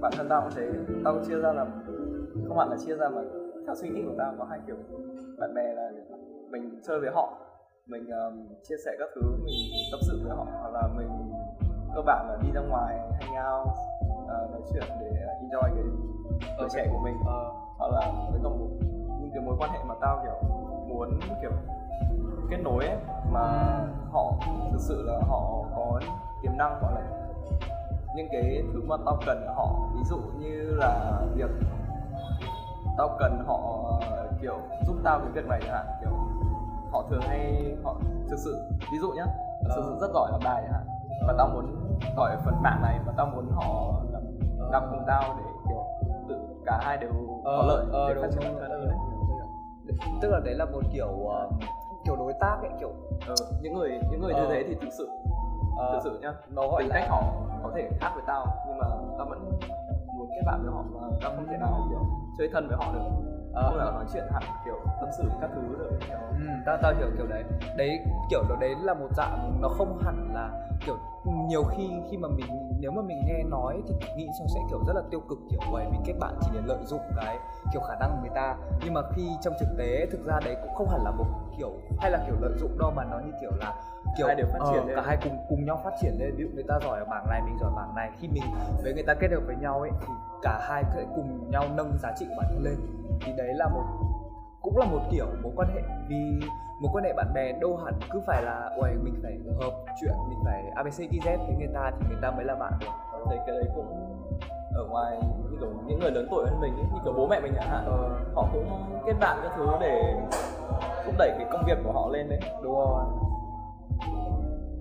Bản 0.02 0.12
thân 0.18 0.28
tao 0.30 0.42
cũng 0.42 0.52
thế. 0.56 0.70
Tao 1.04 1.14
cũng 1.14 1.24
chia 1.28 1.40
ra 1.40 1.54
là 1.54 1.66
không 2.48 2.58
hẳn 2.58 2.70
là 2.70 2.78
chia 2.86 2.96
ra 2.96 3.10
mà 3.10 3.22
theo 3.66 3.76
suy 3.76 3.90
nghĩ 3.90 4.02
của 4.06 4.16
tao 4.18 4.34
có 4.38 4.46
hai 4.50 4.60
kiểu. 4.68 4.78
Bạn 5.40 5.54
bè 5.54 5.74
là 5.74 5.92
mình 6.52 6.80
chơi 6.84 7.00
với 7.00 7.10
họ 7.14 7.38
mình 7.88 8.08
um, 8.10 8.48
chia 8.64 8.76
sẻ 8.86 8.92
các 9.00 9.10
thứ 9.16 9.22
mình 9.22 9.56
tâm 9.92 10.00
sự 10.08 10.20
với 10.24 10.36
họ 10.36 10.48
hoặc 10.62 10.74
là 10.74 10.88
mình 10.98 11.10
cơ 11.96 12.02
bản 12.06 12.28
là 12.30 12.38
đi 12.44 12.50
ra 12.54 12.62
ngoài 12.62 13.00
hang 13.20 13.36
out 13.54 13.68
uh, 14.26 14.52
nói 14.52 14.62
chuyện 14.74 14.84
để 15.00 15.28
enjoy 15.42 15.76
cái 15.76 15.84
tuổi 16.58 16.70
trẻ 16.74 16.88
của 16.92 17.00
mình. 17.04 17.16
Uh, 17.22 17.28
hoặc 17.78 17.92
là 17.92 18.12
với 18.32 18.40
còn 18.44 18.60
một 18.60 18.68
những 19.20 19.32
cái 19.34 19.44
mối 19.46 19.56
quan 19.60 19.72
hệ 19.72 19.80
mà 19.88 19.96
tao 20.02 20.20
kiểu 20.24 20.50
muốn 20.88 21.20
kiểu 21.42 21.52
kết 22.50 22.58
nối 22.64 22.86
ấy 22.86 22.98
mà 23.32 23.42
họ 24.12 24.34
thực 24.72 24.80
sự 24.80 25.04
là 25.08 25.20
họ 25.28 25.64
có 25.76 26.00
tiềm 26.42 26.58
năng 26.58 26.80
hoặc 26.82 26.92
là 26.96 27.02
những 28.16 28.28
cái 28.32 28.64
thứ 28.74 28.82
mà 28.88 28.96
tao 29.06 29.18
cần 29.26 29.46
ở 29.48 29.54
họ. 29.54 29.90
Ví 29.96 30.04
dụ 30.04 30.18
như 30.40 30.76
là 30.76 31.22
việc 31.36 31.50
tao 32.98 33.18
cần 33.20 33.44
họ 33.48 33.60
kiểu 34.42 34.56
giúp 34.88 34.96
tao 35.04 35.20
cái 35.20 35.30
việc 35.34 35.48
này 35.50 35.60
chẳng 35.64 35.74
hạn 35.74 35.86
kiểu 36.02 36.12
họ 36.92 37.04
thường 37.10 37.22
hay 37.22 37.76
họ 37.84 37.96
thực 38.30 38.40
sự 38.40 38.62
ví 38.92 38.98
dụ 39.02 39.12
nhá 39.12 39.26
thực 39.64 39.70
sự 39.76 39.98
rất 40.02 40.08
giỏi 40.14 40.30
làm 40.32 40.42
bài 40.44 40.62
chẳng 40.64 40.74
hạn 40.74 40.88
và 41.28 41.34
tao 41.38 41.48
muốn 41.48 41.76
gọi 42.18 42.38
phần 42.46 42.62
mạng 42.62 42.80
này 42.82 43.00
và 43.06 43.14
tao 43.18 43.26
muốn 43.26 43.52
họ 43.52 43.94
làm 44.72 44.84
cùng 44.92 45.04
tao 45.08 45.36
để 45.38 45.44
kiểu 45.70 45.84
tự 46.30 46.36
cả 46.66 46.80
hai 46.84 46.98
đều 46.98 47.12
có 47.44 47.64
lợi 47.68 47.86
ờ, 47.92 48.14
để 48.14 48.22
phát 48.22 48.28
triển 48.32 48.42
bản 48.60 48.70
đấy. 48.70 48.98
tức 50.22 50.30
là 50.32 50.40
đấy 50.46 50.54
là 50.56 50.66
một 50.66 50.82
kiểu 50.94 51.08
uh, 51.08 51.54
kiểu 52.06 52.16
đối 52.16 52.34
tác 52.34 52.58
ấy 52.62 52.72
kiểu 52.80 52.92
ừ, 53.28 53.36
những 53.62 53.74
người 53.74 54.00
những 54.12 54.22
người 54.22 54.34
như 54.34 54.40
Ờ. 54.40 54.50
thế 54.50 54.64
thì 54.68 54.76
thực 54.82 54.90
sự 54.98 55.10
ờ, 55.78 55.94
thực 55.94 56.00
sự 56.04 56.20
nhá 56.22 56.34
nó 56.50 56.68
gọi 56.68 56.82
tính 56.84 56.90
là 56.90 56.96
cách 57.00 57.10
họ 57.10 57.22
có 57.64 57.72
thể 57.76 57.90
khác 58.00 58.12
với 58.16 58.24
tao 58.28 58.48
nhưng 58.68 58.78
mà 58.78 58.86
tao 59.18 59.28
vẫn 59.30 59.40
muốn 60.18 60.28
kết 60.36 60.42
bạn 60.46 60.60
với 60.64 60.72
họ 60.74 60.84
mà 60.94 61.08
tao 61.22 61.32
không 61.36 61.46
thể 61.52 61.58
nào 61.58 61.80
kiểu 61.90 62.00
chơi 62.38 62.50
thân 62.54 62.68
với 62.68 62.78
họ 62.78 62.94
được. 62.94 63.00
Ờ, 63.54 63.64
không 63.64 63.74
thể 63.74 63.84
nào 63.84 63.92
nói 63.92 64.06
chuyện 64.14 64.24
hẳn 64.34 64.44
kiểu 64.66 64.76
tâm 65.00 65.10
sự 65.18 65.24
các 65.42 65.50
thứ 65.56 65.62
được 65.80 65.90
kiểu. 66.08 66.18
Ừ, 66.40 66.46
tao 66.66 66.78
tao 66.82 66.94
hiểu 66.98 67.08
kiểu 67.18 67.28
đấy. 67.28 67.44
Đấy 67.78 68.00
kiểu 68.30 68.44
đó 68.50 68.56
đấy 68.60 68.76
là 68.82 68.94
một 68.94 69.08
dạng 69.18 69.58
nó 69.62 69.68
không 69.70 69.98
hẳn 70.06 70.30
là 70.34 70.68
kiểu 70.86 70.96
nhiều 71.26 71.64
khi 71.64 71.90
khi 72.12 72.18
mà 72.18 72.28
mình 72.28 72.46
nếu 72.86 72.92
mà 72.92 73.02
mình 73.02 73.22
nghe 73.26 73.44
nói 73.44 73.82
thì 73.88 73.94
nghĩ 74.18 74.28
xong 74.40 74.48
sẽ 74.54 74.60
kiểu 74.70 74.80
rất 74.88 74.94
là 74.96 75.02
tiêu 75.12 75.20
cực 75.30 75.38
kiểu 75.50 75.60
vậy 75.72 75.86
mình 75.92 76.02
kết 76.06 76.14
bạn 76.20 76.34
chỉ 76.42 76.48
để 76.54 76.60
lợi 76.66 76.78
dụng 76.86 77.00
cái 77.16 77.38
kiểu 77.74 77.82
khả 77.82 77.96
năng 78.00 78.10
của 78.12 78.22
người 78.22 78.36
ta. 78.36 78.56
Nhưng 78.84 78.94
mà 78.94 79.02
khi 79.16 79.30
trong 79.42 79.54
thực 79.60 79.70
tế 79.78 80.06
thực 80.12 80.26
ra 80.26 80.40
đấy 80.46 80.56
cũng 80.62 80.74
không 80.76 80.90
hẳn 80.90 81.04
là 81.04 81.12
một 81.12 81.26
kiểu 81.58 81.72
hay 81.98 82.12
là 82.12 82.24
kiểu 82.28 82.36
lợi 82.42 82.52
dụng 82.60 82.78
đâu 82.80 82.92
mà 82.96 83.04
nó 83.04 83.20
như 83.20 83.32
kiểu 83.42 83.52
là 83.60 83.74
kiểu 84.18 84.28
Hai 84.28 84.36
đều 84.36 84.48
phát 84.54 84.60
ờ, 84.60 84.72
triển 84.72 84.88
lên. 84.88 84.96
cả 84.96 85.04
hai 85.06 85.18
cùng 85.24 85.38
cùng 85.50 85.66
nhau 85.66 85.82
phát 85.84 85.94
triển 86.02 86.12
lên. 86.20 86.36
Ví 86.36 86.44
dụ 86.44 86.50
người 86.54 86.64
ta 86.68 86.80
giỏi 86.84 87.00
ở 87.00 87.06
bảng 87.06 87.28
này 87.30 87.42
mình 87.46 87.58
giỏi 87.62 87.72
bảng 87.76 87.96
này 87.96 88.12
khi 88.20 88.28
mình 88.28 88.44
với 88.84 88.94
người 88.94 89.04
ta 89.04 89.14
kết 89.14 89.32
hợp 89.32 89.42
với 89.46 89.56
nhau 89.56 89.80
ấy 89.82 89.92
thì 90.02 90.14
cả 90.42 90.60
hai 90.70 90.84
sẽ 90.96 91.06
cùng 91.16 91.52
nhau 91.52 91.64
nâng 91.76 91.98
giá 92.04 92.12
trị 92.18 92.26
của 92.30 92.36
bản 92.38 92.46
thân 92.50 92.64
lên. 92.64 92.76
Thì 93.22 93.32
đấy 93.38 93.54
là 93.54 93.68
một 93.68 93.84
cũng 94.66 94.78
là 94.78 94.86
một 94.86 95.00
kiểu 95.12 95.26
mối 95.44 95.54
quan 95.56 95.68
hệ 95.76 95.82
vì 96.08 96.40
mối 96.80 96.90
quan 96.94 97.04
hệ 97.04 97.14
bạn 97.14 97.34
bè 97.34 97.52
đâu 97.62 97.78
hẳn 97.86 97.94
cứ 98.10 98.22
phải 98.28 98.44
là 98.44 98.70
uầy 98.82 98.94
mình 99.04 99.14
phải 99.24 99.38
hợp 99.60 99.72
chuyện 100.02 100.14
mình 100.30 100.40
phải 100.46 100.64
abc 100.76 101.00
z 101.00 101.38
với 101.48 101.56
người 101.60 101.70
ta 101.74 101.92
thì 102.00 102.06
người 102.10 102.18
ta 102.22 102.32
mới 102.32 102.46
là 102.46 102.56
bạn. 102.56 102.74
Được 102.82 102.88
thấy 103.26 103.38
cái 103.46 103.56
đấy 103.56 103.66
cũng 103.76 104.18
ở 104.76 104.86
ngoài 104.90 105.18
như 105.22 105.58
kiểu 105.60 105.70
những 105.88 106.00
người 106.00 106.12
lớn 106.12 106.28
tuổi 106.32 106.46
hơn 106.50 106.62
mình 106.62 106.74
ấy, 106.76 106.86
như 106.94 107.00
kiểu 107.04 107.14
bố 107.18 107.28
mẹ 107.28 107.40
mình 107.40 107.54
chẳng 107.56 107.70
hạn 107.70 107.86
ờ, 107.86 108.20
họ 108.36 108.48
cũng 108.54 108.66
kết 109.06 109.14
bạn 109.20 109.40
các 109.44 109.52
thứ 109.56 109.68
để 109.80 110.16
thúc 111.06 111.16
đẩy 111.18 111.32
cái 111.38 111.48
công 111.52 111.64
việc 111.68 111.78
của 111.84 111.92
họ 111.92 112.10
lên 112.14 112.30
đấy. 112.30 112.40
Đúng 112.64 112.76
rồi. 112.76 113.04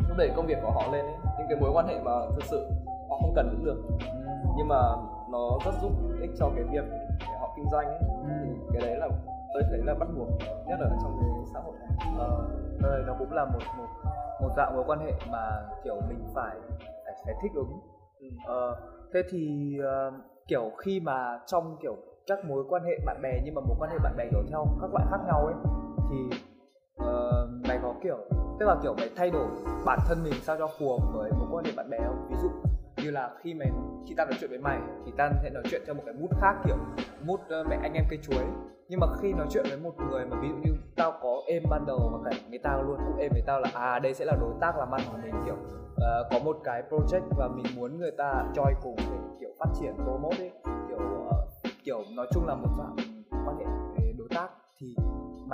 Thúc 0.08 0.16
đẩy 0.18 0.30
công 0.36 0.46
việc 0.46 0.58
của 0.62 0.70
họ 0.70 0.82
lên 0.92 1.06
đấy. 1.06 1.14
Những 1.38 1.46
cái 1.48 1.58
mối 1.60 1.70
quan 1.74 1.86
hệ 1.86 1.98
mà 2.04 2.12
thực 2.34 2.44
sự 2.44 2.70
họ 3.10 3.16
không 3.20 3.32
cần 3.36 3.48
cũng 3.56 3.64
được. 3.64 3.82
Ừ. 3.98 4.06
nhưng 4.56 4.68
mà 4.68 4.82
nó 5.30 5.58
rất 5.64 5.72
giúp 5.82 5.92
ích 6.20 6.30
cho 6.38 6.50
cái 6.54 6.64
việc 6.64 6.84
để 7.20 7.36
họ 7.40 7.48
kinh 7.56 7.70
doanh 7.72 7.86
ấy. 7.86 7.98
Ừ. 8.00 8.28
thì 8.42 8.50
cái 8.72 8.82
đấy 8.82 8.96
là 8.96 9.08
tôi 9.54 9.62
thấy 9.70 9.78
là 9.84 9.94
bắt 9.94 10.08
buộc 10.16 10.28
nhất 10.66 10.80
là 10.80 10.88
trong 11.02 11.18
cái 11.20 11.30
xã 11.54 11.60
hội 11.60 11.74
này. 11.78 11.88
Ờ, 12.18 12.48
đây 12.82 13.02
nó 13.06 13.14
cũng 13.18 13.32
là 13.32 13.44
một 13.44 13.60
một 13.78 13.86
một 14.40 14.48
dạng 14.56 14.74
mối 14.74 14.84
quan 14.86 14.98
hệ 14.98 15.12
mà 15.30 15.62
kiểu 15.84 15.96
mình 16.08 16.24
phải 16.34 16.56
phải, 17.04 17.14
phải 17.24 17.34
thích 17.42 17.52
ứng. 17.54 17.80
Ừ. 18.20 18.26
Ờ, 18.46 18.76
thế 19.14 19.22
thì 19.30 19.72
ờ, 19.84 20.12
kiểu 20.48 20.70
khi 20.78 21.00
mà 21.00 21.38
trong 21.46 21.76
kiểu 21.82 21.96
các 22.26 22.44
mối 22.44 22.64
quan 22.68 22.82
hệ 22.84 22.98
bạn 23.06 23.22
bè 23.22 23.40
nhưng 23.44 23.54
mà 23.54 23.60
mối 23.60 23.76
quan 23.78 23.90
hệ 23.90 23.98
bạn 23.98 24.14
bè 24.16 24.24
kiểu 24.30 24.42
theo 24.50 24.66
các 24.80 24.90
loại 24.92 25.06
khác 25.10 25.18
nhau 25.26 25.46
ấy 25.46 25.54
thì 26.10 26.38
ờ, 26.96 27.48
mày 27.68 27.78
có 27.82 27.94
kiểu 28.02 28.18
tức 28.58 28.66
là 28.66 28.76
kiểu 28.82 28.94
mày 28.98 29.10
thay 29.16 29.30
đổi 29.30 29.46
bản 29.84 29.98
thân 30.06 30.24
mình 30.24 30.32
sao 30.42 30.56
cho 30.58 30.68
phù 30.78 30.90
hợp 30.90 31.06
với 31.12 31.30
mối 31.38 31.48
quan 31.52 31.64
hệ 31.64 31.72
bạn 31.76 31.90
bè 31.90 31.98
không? 32.06 32.26
Ví 32.30 32.36
dụ 32.42 32.48
như 33.04 33.10
là 33.10 33.30
khi 33.42 33.54
mày 33.54 33.70
khi 34.06 34.14
tao 34.16 34.26
nói 34.26 34.36
chuyện 34.40 34.50
với 34.50 34.58
mày 34.58 34.78
thì 35.06 35.12
tao 35.16 35.30
sẽ 35.42 35.50
nói 35.50 35.62
chuyện 35.70 35.82
theo 35.86 35.94
một 35.94 36.02
cái 36.06 36.14
mood 36.14 36.30
khác 36.40 36.54
kiểu 36.64 36.76
mood 37.26 37.40
ờ, 37.48 37.64
mẹ 37.68 37.78
anh 37.82 37.92
em 37.92 38.04
cây 38.10 38.18
chuối 38.22 38.44
nhưng 38.88 39.00
mà 39.00 39.06
khi 39.20 39.32
nói 39.32 39.46
chuyện 39.50 39.64
với 39.68 39.78
một 39.78 39.94
người 40.10 40.26
mà 40.26 40.36
ví 40.40 40.48
dụ 40.48 40.54
như 40.54 40.76
tao 40.96 41.12
có 41.22 41.42
êm 41.46 41.62
ban 41.70 41.86
đầu 41.86 42.10
và 42.12 42.30
cả 42.30 42.36
người 42.50 42.58
ta 42.58 42.76
luôn 42.86 42.96
cũng 42.96 43.16
êm 43.16 43.30
với 43.32 43.42
tao 43.46 43.60
là 43.60 43.70
à 43.74 43.98
đây 43.98 44.14
sẽ 44.14 44.24
là 44.24 44.36
đối 44.40 44.54
tác 44.60 44.78
làm 44.78 44.94
ăn 44.94 45.00
của 45.12 45.18
mình 45.22 45.34
kiểu 45.44 45.54
uh, 45.54 46.26
có 46.30 46.38
một 46.44 46.56
cái 46.64 46.82
project 46.90 47.22
và 47.38 47.48
mình 47.48 47.66
muốn 47.76 47.98
người 47.98 48.10
ta 48.10 48.44
join 48.54 48.74
cùng 48.82 48.96
để 48.96 49.18
kiểu 49.40 49.50
phát 49.58 49.68
triển 49.80 49.94
promote 50.04 50.38
ấy. 50.38 50.52
Kiểu 50.88 50.98
uh, 50.98 51.34
kiểu 51.84 52.02
nói 52.16 52.26
chung 52.30 52.46
là 52.46 52.54
một 52.54 52.68
dạng 52.78 53.23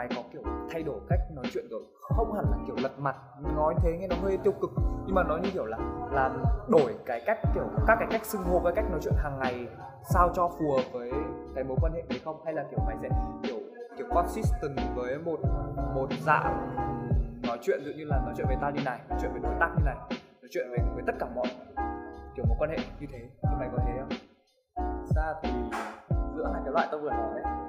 mày 0.00 0.08
có 0.16 0.22
kiểu 0.32 0.42
thay 0.70 0.82
đổi 0.82 1.00
cách 1.08 1.18
nói 1.34 1.44
chuyện 1.52 1.64
rồi 1.70 1.82
không 2.00 2.32
hẳn 2.32 2.44
là 2.50 2.56
kiểu 2.66 2.76
lật 2.82 2.98
mặt 2.98 3.16
nói 3.56 3.74
thế 3.82 3.96
nghe 3.98 4.06
nó 4.08 4.16
hơi 4.22 4.38
tiêu 4.44 4.52
cực 4.60 4.70
nhưng 5.06 5.14
mà 5.14 5.22
nó 5.22 5.36
như 5.36 5.50
kiểu 5.52 5.64
là 5.64 5.78
làm 6.12 6.42
đổi 6.68 6.94
cái 7.06 7.22
cách 7.26 7.38
kiểu 7.54 7.64
các 7.86 7.96
cái 7.98 8.08
cách 8.10 8.24
xưng 8.24 8.42
hô 8.42 8.60
cái 8.64 8.72
cách 8.76 8.84
nói 8.90 9.00
chuyện 9.02 9.14
hàng 9.16 9.38
ngày 9.38 9.66
sao 10.14 10.30
cho 10.34 10.48
phù 10.48 10.72
hợp 10.72 10.82
với 10.92 11.12
cái 11.54 11.64
mối 11.64 11.76
quan 11.80 11.92
hệ 11.92 12.02
đấy 12.08 12.20
không? 12.24 12.40
Hay 12.44 12.54
là 12.54 12.64
kiểu 12.70 12.78
mày 12.86 12.96
sẽ 13.02 13.08
kiểu 13.42 13.56
kiểu 13.98 14.06
consistent 14.10 14.96
với 14.96 15.18
một 15.18 15.40
một 15.94 16.08
dạng 16.26 16.76
nói 17.42 17.58
chuyện 17.62 17.80
dụ 17.84 17.92
như 17.96 18.04
là 18.04 18.20
nói 18.24 18.34
chuyện 18.36 18.46
với 18.46 18.56
tao 18.60 18.70
như 18.70 18.80
này 18.84 19.00
nói 19.08 19.18
chuyện 19.22 19.32
với 19.32 19.40
đối 19.42 19.54
tác 19.60 19.70
như 19.76 19.82
này 19.84 19.96
nói 20.42 20.48
chuyện 20.50 20.66
với 20.70 20.78
với 20.94 21.02
tất 21.06 21.12
cả 21.20 21.26
mọi 21.34 21.46
kiểu 22.36 22.44
mối 22.48 22.56
quan 22.58 22.70
hệ 22.70 22.76
như 23.00 23.06
thế 23.12 23.18
thì 23.42 23.56
mày 23.58 23.68
có 23.72 23.78
thế 23.86 23.92
không? 23.98 24.08
Ra 25.16 25.34
thì 25.42 25.50
giữa 26.36 26.50
hai 26.52 26.62
cái 26.64 26.72
loại 26.72 26.88
tao 26.90 27.00
vừa 27.00 27.10
nói 27.10 27.40
ấy, 27.42 27.59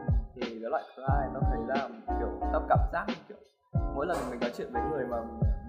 thì 0.41 0.50
cái 0.62 0.69
loại 0.69 0.83
hai 1.10 1.27
tao 1.33 1.41
thấy 1.50 1.60
là 1.67 1.88
kiểu 2.19 2.29
tao 2.53 2.62
cảm 2.69 2.79
giác 2.93 3.05
kiểu 3.27 3.38
mỗi 3.95 4.05
lần 4.05 4.17
mình 4.29 4.39
nói 4.39 4.51
chuyện 4.57 4.67
với 4.74 4.81
người 4.91 5.05
mà 5.05 5.17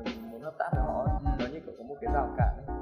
mình 0.05 0.31
muốn 0.33 0.41
hợp 0.43 0.55
tác 0.59 0.69
với 0.73 0.83
họ 0.85 1.05
ấy, 1.05 1.15
nó 1.39 1.47
như 1.53 1.61
kiểu 1.61 1.75
có 1.79 1.85
một 1.85 1.95
cái 2.01 2.11
rào 2.15 2.29
cản 2.37 2.57
ấy. 2.57 2.77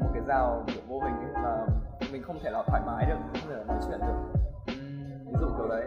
một 0.00 0.10
cái 0.14 0.22
rào 0.26 0.62
kiểu 0.66 0.82
vô 0.88 1.00
hình 1.00 1.14
ấy 1.14 1.42
mà 1.42 1.66
mình 2.12 2.22
không 2.22 2.38
thể 2.42 2.50
nào 2.50 2.64
thoải 2.66 2.82
mái 2.86 3.06
được 3.06 3.16
không 3.32 3.50
thể 3.50 3.54
nào 3.56 3.64
nói 3.68 3.78
chuyện 3.88 4.00
được 4.00 4.14
ví 5.26 5.34
dụ 5.40 5.46
kiểu 5.56 5.68
đấy 5.68 5.84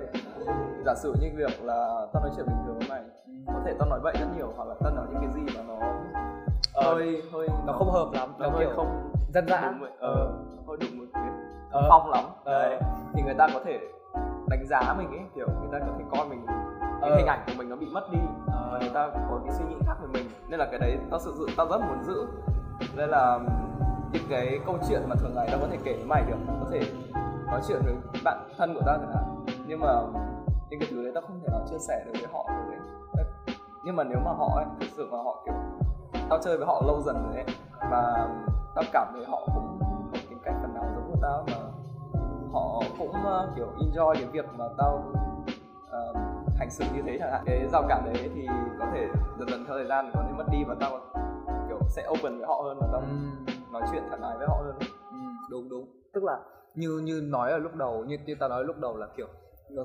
giả 0.85 0.95
sử 0.95 1.13
như 1.21 1.29
việc 1.35 1.63
là 1.63 2.05
tao 2.13 2.21
nói 2.23 2.31
chuyện 2.35 2.45
bình 2.45 2.57
thường 2.65 2.77
với 2.79 2.87
mày 2.89 3.01
có 3.47 3.61
thể 3.65 3.73
tao 3.79 3.89
nói 3.89 3.99
vậy 4.03 4.13
rất 4.19 4.27
nhiều 4.37 4.53
hoặc 4.57 4.67
là 4.67 4.75
tao 4.83 4.91
nói 4.95 5.05
những 5.11 5.21
cái 5.21 5.31
gì 5.33 5.57
mà 5.57 5.63
nó 5.67 5.77
Ờ, 6.73 6.93
hơi 6.93 7.21
hơi 7.33 7.47
nó 7.65 7.73
không 7.73 7.91
hợp 7.91 8.07
lắm 8.13 8.33
nó 8.39 8.47
nó 8.47 8.55
hơi 8.55 8.65
kiểu 8.65 8.73
không 8.75 9.11
dân 9.33 9.47
dã 9.47 9.73
ờ, 9.99 10.31
hơi 10.67 10.77
đúng 10.81 10.97
một 10.99 11.05
cái 11.13 11.23
Ờ. 11.71 11.85
phong 11.89 12.09
lắm 12.09 12.23
Ờ. 12.43 12.59
đấy 12.69 12.79
thì 13.13 13.21
người 13.21 13.33
ta 13.37 13.47
có 13.53 13.59
thể 13.65 13.79
đánh 14.49 14.65
giá 14.69 14.93
mình 14.97 15.09
ấy 15.09 15.19
kiểu 15.35 15.47
người 15.59 15.69
ta 15.71 15.79
có 15.79 15.93
thể 15.97 16.03
coi 16.11 16.27
mình 16.29 16.45
cái 17.01 17.09
Ờ. 17.09 17.15
hình 17.17 17.25
ảnh 17.25 17.43
của 17.47 17.53
mình 17.57 17.69
nó 17.69 17.75
bị 17.75 17.87
mất 17.91 18.11
đi. 18.11 18.19
Ờ. 18.47 18.69
và 18.71 18.79
người 18.79 18.89
ta 18.93 19.09
có 19.29 19.39
cái 19.45 19.55
suy 19.55 19.65
nghĩ 19.65 19.75
khác 19.87 19.93
về 20.01 20.07
mình 20.13 20.29
nên 20.47 20.59
là 20.59 20.65
cái 20.71 20.79
đấy 20.79 20.97
tao 21.11 21.19
sự 21.19 21.33
sự 21.37 21.47
tao 21.57 21.67
rất 21.69 21.77
muốn 21.81 22.03
giữ. 22.03 22.27
Nên 22.95 23.09
là 23.09 23.39
những 24.11 24.23
cái 24.29 24.59
câu 24.65 24.77
chuyện 24.89 25.01
mà 25.09 25.15
thường 25.15 25.31
ngày 25.35 25.47
tao 25.51 25.59
có 25.61 25.67
thể 25.71 25.77
kể 25.83 25.93
với 25.93 26.05
mày 26.05 26.23
được 26.27 26.35
có 26.47 26.65
thể 26.71 26.81
nói 27.47 27.61
chuyện 27.67 27.81
với 27.85 27.93
bạn 28.23 28.49
thân 28.57 28.73
của 28.73 28.81
tao 28.85 28.97
chẳng 28.97 29.11
hạn. 29.15 29.45
Nhưng 29.67 29.79
mà 29.79 29.93
những 30.69 30.79
cái 30.79 30.89
thứ 30.91 31.03
đấy 31.03 31.11
tao 31.15 31.23
không 31.27 31.39
thể 31.41 31.47
nào 31.51 31.61
chia 31.69 31.77
sẻ 31.79 32.03
được 32.05 32.11
với 32.13 32.27
họ 32.33 32.45
được 32.49 32.75
ấy. 32.75 33.25
Nhưng 33.83 33.95
mà 33.95 34.03
nếu 34.03 34.19
mà 34.25 34.31
họ 34.31 34.51
ấy 34.55 34.65
thực 34.79 34.87
sự 34.97 35.07
mà 35.11 35.17
họ 35.17 35.41
kiểu 35.45 35.53
tao 36.29 36.39
chơi 36.43 36.57
với 36.57 36.65
họ 36.67 36.81
lâu 36.87 37.01
dần 37.01 37.15
rồi 37.25 37.35
ấy 37.35 37.45
và 37.91 38.27
tao 38.75 38.83
cảm 38.93 39.07
thấy 39.13 39.25
họ 39.25 39.41
cũng 39.55 39.79
có 40.11 40.17
tính 40.29 40.39
cách 40.43 40.55
phần 40.61 40.73
nào 40.73 40.83
giống 40.95 41.11
của 41.11 41.19
tao 41.21 41.43
mà 41.47 41.66
họ 42.51 42.81
cũng 42.99 43.11
ờ, 43.13 43.53
kiểu 43.55 43.67
enjoy 43.79 44.13
cái 44.13 44.25
việc 44.25 44.45
mà 44.57 44.65
tao 44.77 45.13
ờ, 45.89 46.13
hành 46.57 46.69
xử 46.71 46.85
như 46.95 47.01
thế 47.05 47.17
chẳng 47.19 47.31
hạn. 47.31 47.43
Cái 47.45 47.67
rào 47.71 47.83
cản 47.89 48.05
đấy 48.05 48.29
thì 48.35 48.47
có 48.79 48.85
thể 48.93 49.07
dần 49.39 49.49
dần 49.49 49.65
theo 49.67 49.77
thời 49.77 49.85
gian 49.85 50.11
có 50.13 50.23
thể 50.27 50.33
mất 50.37 50.45
đi 50.51 50.57
và 50.67 50.75
tao 50.79 50.99
kiểu 51.67 51.79
sẽ 51.89 52.07
open 52.09 52.37
với 52.37 52.47
họ 52.47 52.61
hơn 52.63 52.77
và 52.81 52.87
tao 52.91 53.01
Ừm. 53.01 53.45
nói 53.71 53.81
chuyện 53.91 54.03
thoải 54.07 54.21
mái 54.21 54.37
với 54.37 54.47
họ 54.47 54.61
hơn. 54.63 54.75
Ừ, 55.11 55.17
đúng 55.51 55.69
đúng. 55.69 55.87
Tức 56.13 56.23
là 56.23 56.39
như 56.75 57.01
như 57.03 57.21
nói 57.23 57.51
ở 57.51 57.57
lúc 57.57 57.75
đầu 57.75 58.05
như 58.05 58.17
như 58.25 58.35
tao 58.39 58.49
nói 58.49 58.63
lúc 58.63 58.77
đầu 58.79 58.97
là 58.97 59.07
kiểu 59.17 59.27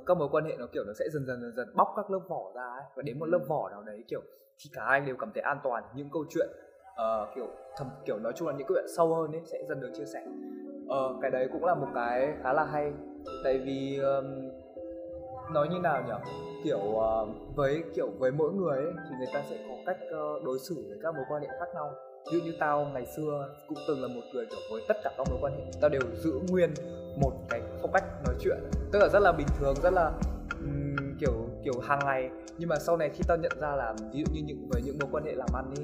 các 0.07 0.16
mối 0.16 0.28
quan 0.33 0.45
hệ 0.45 0.57
nó 0.59 0.66
kiểu 0.73 0.85
nó 0.87 0.92
sẽ 0.99 1.04
dần 1.12 1.26
dần 1.26 1.40
dần 1.40 1.52
dần 1.57 1.76
bóc 1.76 1.92
các 1.97 2.11
lớp 2.11 2.21
vỏ 2.28 2.52
ra 2.54 2.62
ấy. 2.62 2.85
Và 2.97 3.02
đến 3.02 3.19
một 3.19 3.26
lớp 3.26 3.40
vỏ 3.49 3.69
nào 3.71 3.83
đấy 3.83 4.04
kiểu 4.09 4.21
khi 4.59 4.71
cả 4.73 4.85
hai 4.85 5.00
đều 5.00 5.16
cảm 5.19 5.31
thấy 5.35 5.42
an 5.42 5.59
toàn. 5.64 5.85
Những 5.95 6.09
câu 6.12 6.25
chuyện 6.31 6.49
uh, 6.92 7.28
kiểu 7.35 7.47
thầm 7.76 7.88
kiểu 8.07 8.19
nói 8.19 8.33
chung 8.37 8.49
là 8.49 8.54
những 8.54 8.66
câu 8.66 8.76
chuyện 8.76 8.87
sâu 8.97 9.14
hơn 9.14 9.33
ấy 9.33 9.42
sẽ 9.45 9.59
dần 9.69 9.81
được 9.81 9.90
chia 9.95 10.04
sẻ 10.04 10.26
ờ, 10.89 11.15
cái 11.23 11.31
đấy 11.31 11.49
cũng 11.53 11.65
là 11.65 11.75
một 11.75 11.89
cái 11.95 12.35
khá 12.43 12.53
là 12.53 12.65
hay. 12.65 12.93
Tại 13.45 13.59
vì 13.59 13.99
um, 13.99 14.25
nói 15.55 15.69
như 15.69 15.79
nào 15.79 16.03
nhỉ 16.07 16.33
kiểu 16.65 16.79
uh, 16.79 17.29
với 17.55 17.83
kiểu 17.95 18.11
với 18.19 18.31
mỗi 18.31 18.53
người 18.53 18.77
ấy, 18.77 18.93
thì 19.09 19.17
người 19.19 19.29
ta 19.35 19.43
sẽ 19.51 19.57
có 19.69 19.75
cách 19.87 19.97
uh, 20.07 20.45
đối 20.45 20.59
xử 20.59 20.75
với 20.89 20.99
các 21.03 21.15
mối 21.15 21.25
quan 21.29 21.43
hệ 21.43 21.49
khác 21.49 21.69
nhau. 21.75 21.91
Ví 22.33 22.39
dụ 22.39 22.45
như 22.45 22.53
tao 22.61 22.85
ngày 22.95 23.07
xưa 23.17 23.49
cũng 23.69 23.79
từng 23.89 24.03
là 24.03 24.09
một 24.09 24.23
người 24.33 24.47
kiểu 24.47 24.61
với 24.73 24.83
tất 24.89 24.97
cả 25.05 25.11
các 25.19 25.27
mối 25.31 25.39
quan 25.43 25.53
hệ 25.53 25.65
tao 25.81 25.91
đều 25.91 26.01
giữ 26.15 26.33
nguyên 26.51 26.71
một 27.21 27.33
cái 27.51 27.61
phong 27.83 27.93
cách 27.93 28.05
nói 28.25 28.35
chuyện. 28.41 28.59
Tức 28.93 28.99
là 28.99 29.09
rất 29.09 29.21
là 29.21 29.33
bình 29.33 29.47
thường 29.59 29.75
rất 29.83 29.93
là 29.93 30.12
um, 30.61 30.97
kiểu 31.21 31.33
kiểu 31.65 31.81
hàng 31.83 31.99
ngày. 32.05 32.31
Nhưng 32.59 32.69
mà 32.69 32.77
sau 32.79 32.97
này 32.97 33.11
khi 33.15 33.25
tao 33.29 33.37
nhận 33.37 33.53
ra 33.61 33.77
là 33.77 33.95
ví 34.12 34.25
dụ 34.25 34.33
như 34.35 34.41
những 34.45 34.69
với 34.71 34.83
những 34.83 34.99
mối 35.01 35.09
quan 35.12 35.25
hệ 35.25 35.33
làm 35.33 35.49
ăn 35.55 35.71
đi 35.77 35.83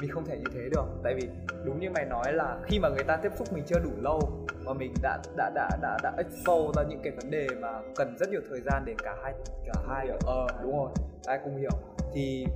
mình 0.00 0.10
không 0.10 0.24
thể 0.24 0.36
như 0.38 0.50
thế 0.54 0.68
được. 0.72 0.84
Tại 1.02 1.14
vì 1.14 1.28
đúng 1.64 1.80
như 1.80 1.90
mày 1.90 2.04
nói 2.04 2.32
là 2.32 2.58
khi 2.64 2.78
mà 2.78 2.88
người 2.88 3.04
ta 3.04 3.16
tiếp 3.16 3.32
xúc 3.38 3.52
mình 3.52 3.64
chưa 3.66 3.78
đủ 3.78 3.90
lâu, 4.00 4.46
mà 4.64 4.72
mình 4.72 4.94
đã 5.02 5.18
đã 5.36 5.50
đã 5.54 5.70
đã 5.82 5.98
đã 6.02 6.12
expose 6.16 6.72
ra 6.76 6.88
những 6.88 7.00
cái 7.02 7.12
vấn 7.12 7.30
đề 7.30 7.46
mà 7.60 7.68
cần 7.96 8.16
rất 8.18 8.30
nhiều 8.30 8.40
thời 8.50 8.60
gian 8.60 8.82
để 8.86 8.94
cả 9.02 9.16
hai 9.22 9.34
cả 9.66 9.72
hai 9.88 10.08
ờ 10.26 10.46
đúng 10.62 10.76
rồi. 10.76 10.90
Ai 11.26 11.40
cùng 11.44 11.56
hiểu. 11.56 11.70
Thì 12.14 12.46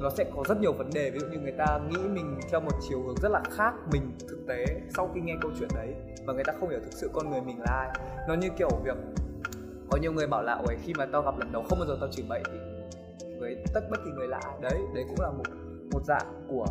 nó 0.00 0.10
sẽ 0.10 0.24
có 0.36 0.42
rất 0.48 0.60
nhiều 0.60 0.72
vấn 0.72 0.90
đề. 0.94 1.10
Ví 1.10 1.18
dụ 1.18 1.26
như 1.26 1.38
người 1.38 1.54
ta 1.58 1.80
nghĩ 1.90 1.98
mình 2.08 2.40
theo 2.50 2.60
một 2.60 2.72
chiều 2.88 3.02
hướng 3.02 3.16
rất 3.22 3.28
là 3.28 3.42
khác 3.50 3.74
mình 3.92 4.12
thực 4.28 4.38
tế 4.48 4.66
sau 4.96 5.10
khi 5.14 5.20
nghe 5.20 5.36
câu 5.40 5.50
chuyện 5.58 5.68
đấy 5.74 5.94
và 6.26 6.32
người 6.32 6.44
ta 6.44 6.52
không 6.60 6.68
hiểu 6.68 6.80
thực 6.80 6.92
sự 6.92 7.10
con 7.12 7.30
người 7.30 7.40
mình 7.40 7.60
là 7.60 7.72
ai. 7.72 7.90
Nó 8.28 8.34
như 8.34 8.48
kiểu 8.58 8.70
việc, 8.84 8.96
có 9.90 9.98
nhiều 9.98 10.12
người 10.12 10.26
bảo 10.26 10.42
là 10.42 10.52
ôi 10.66 10.76
khi 10.82 10.92
mà 10.98 11.06
tao 11.12 11.22
gặp 11.22 11.38
lần 11.38 11.52
đầu 11.52 11.64
không 11.68 11.78
bao 11.78 11.88
giờ 11.88 11.96
tao 12.00 12.10
chửi 12.12 12.26
bậy 12.28 12.42
thì 12.52 12.58
với 13.38 13.56
tất 13.74 13.80
bất 13.90 14.00
kỳ 14.04 14.10
người 14.10 14.28
lạ. 14.28 14.40
Đấy 14.60 14.78
đấy 14.94 15.04
cũng 15.08 15.20
là 15.20 15.30
một 15.30 15.44
một 15.92 16.04
dạng 16.04 16.46
của 16.48 16.66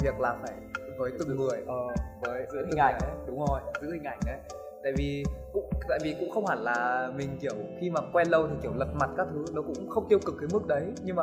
việc 0.00 0.20
là 0.20 0.36
phải 0.42 0.52
với 0.98 1.12
từng 1.18 1.36
người 1.36 1.58
ờ 1.66 1.86
với 2.20 2.46
giữ 2.52 2.66
hình 2.66 2.78
ảnh 2.78 2.98
đấy. 3.02 3.10
đúng 3.26 3.38
rồi 3.38 3.60
giữ 3.82 3.92
hình 3.92 4.04
ảnh 4.04 4.18
đấy. 4.26 4.38
Tại 4.82 4.92
vì 4.96 5.24
cũng 5.52 5.70
tại 5.88 5.98
vì 6.02 6.16
cũng 6.20 6.30
không 6.30 6.46
hẳn 6.46 6.58
là 6.58 7.10
mình 7.16 7.38
kiểu 7.40 7.54
khi 7.80 7.90
mà 7.90 8.00
quen 8.12 8.28
lâu 8.28 8.46
thì 8.48 8.54
kiểu 8.62 8.72
lật 8.76 8.88
mặt 9.00 9.10
các 9.16 9.26
thứ 9.32 9.44
nó 9.54 9.62
cũng 9.62 9.88
không 9.88 10.08
tiêu 10.08 10.18
cực 10.26 10.34
cái 10.40 10.48
mức 10.52 10.66
đấy. 10.66 10.92
Nhưng 11.04 11.16
mà 11.16 11.22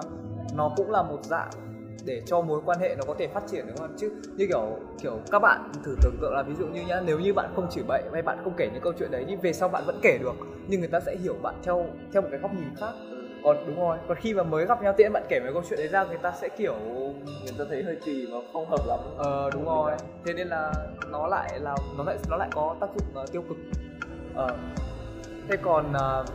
nó 0.55 0.73
cũng 0.75 0.91
là 0.91 1.03
một 1.03 1.23
dạng 1.23 1.49
để 2.05 2.21
cho 2.25 2.41
mối 2.41 2.61
quan 2.65 2.79
hệ 2.79 2.95
nó 2.95 3.03
có 3.07 3.15
thể 3.19 3.27
phát 3.27 3.43
triển 3.47 3.67
đúng 3.67 3.77
không? 3.77 3.93
Chứ 3.97 4.11
như 4.37 4.47
kiểu 4.47 4.79
kiểu 5.01 5.19
các 5.31 5.39
bạn 5.39 5.71
thử 5.83 5.95
tưởng 6.01 6.17
tượng 6.21 6.33
là 6.33 6.43
ví 6.43 6.55
dụ 6.55 6.67
như 6.67 6.81
nhá 6.87 7.01
nếu 7.05 7.19
như 7.19 7.33
bạn 7.33 7.53
không 7.55 7.69
chửi 7.69 7.83
bậy 7.87 8.03
hay 8.13 8.21
bạn 8.21 8.37
không 8.43 8.53
kể 8.57 8.69
những 8.73 8.81
câu 8.83 8.93
chuyện 8.99 9.11
đấy 9.11 9.25
nhưng 9.27 9.39
về 9.39 9.53
sau 9.53 9.69
bạn 9.69 9.83
vẫn 9.85 9.99
kể 10.01 10.17
được. 10.21 10.35
Nhưng 10.67 10.79
người 10.79 10.89
ta 10.89 10.99
sẽ 10.99 11.15
hiểu 11.23 11.35
bạn 11.41 11.55
theo 11.63 11.85
theo 12.13 12.21
một 12.21 12.27
cái 12.31 12.39
góc 12.39 12.53
nhìn 12.53 12.75
khác 12.77 12.93
còn 13.43 13.57
đúng 13.67 13.79
rồi. 13.79 13.97
Còn 14.07 14.17
khi 14.17 14.33
mà 14.33 14.43
mới 14.43 14.65
gặp 14.65 14.81
nhau 14.81 14.93
tiện 14.97 15.13
bạn 15.13 15.23
kể 15.29 15.39
mấy 15.39 15.53
câu 15.53 15.63
chuyện 15.69 15.79
đấy 15.79 15.87
ra 15.87 16.03
người 16.03 16.17
ta 16.17 16.31
sẽ 16.31 16.49
kiểu 16.49 16.75
người 17.19 17.53
ta 17.59 17.65
thấy 17.69 17.83
hơi 17.83 17.97
kỳ 18.05 18.25
và 18.31 18.37
không 18.53 18.69
hợp 18.69 18.87
lắm. 18.87 18.99
Ờ 19.17 19.49
đúng 19.53 19.65
rồi. 19.65 19.91
Thế 20.25 20.33
nên 20.33 20.47
là 20.47 20.73
nó 21.11 21.27
lại 21.27 21.59
là 21.59 21.75
nó 21.97 22.03
lại 22.03 22.17
nó 22.29 22.37
lại 22.37 22.49
có 22.53 22.75
tác 22.79 22.87
dụng 22.95 23.23
uh, 23.23 23.31
tiêu 23.31 23.43
cực. 23.49 23.57
Ờ. 24.35 24.47
Thế 25.49 25.57
còn 25.61 25.91
uh, 25.91 26.27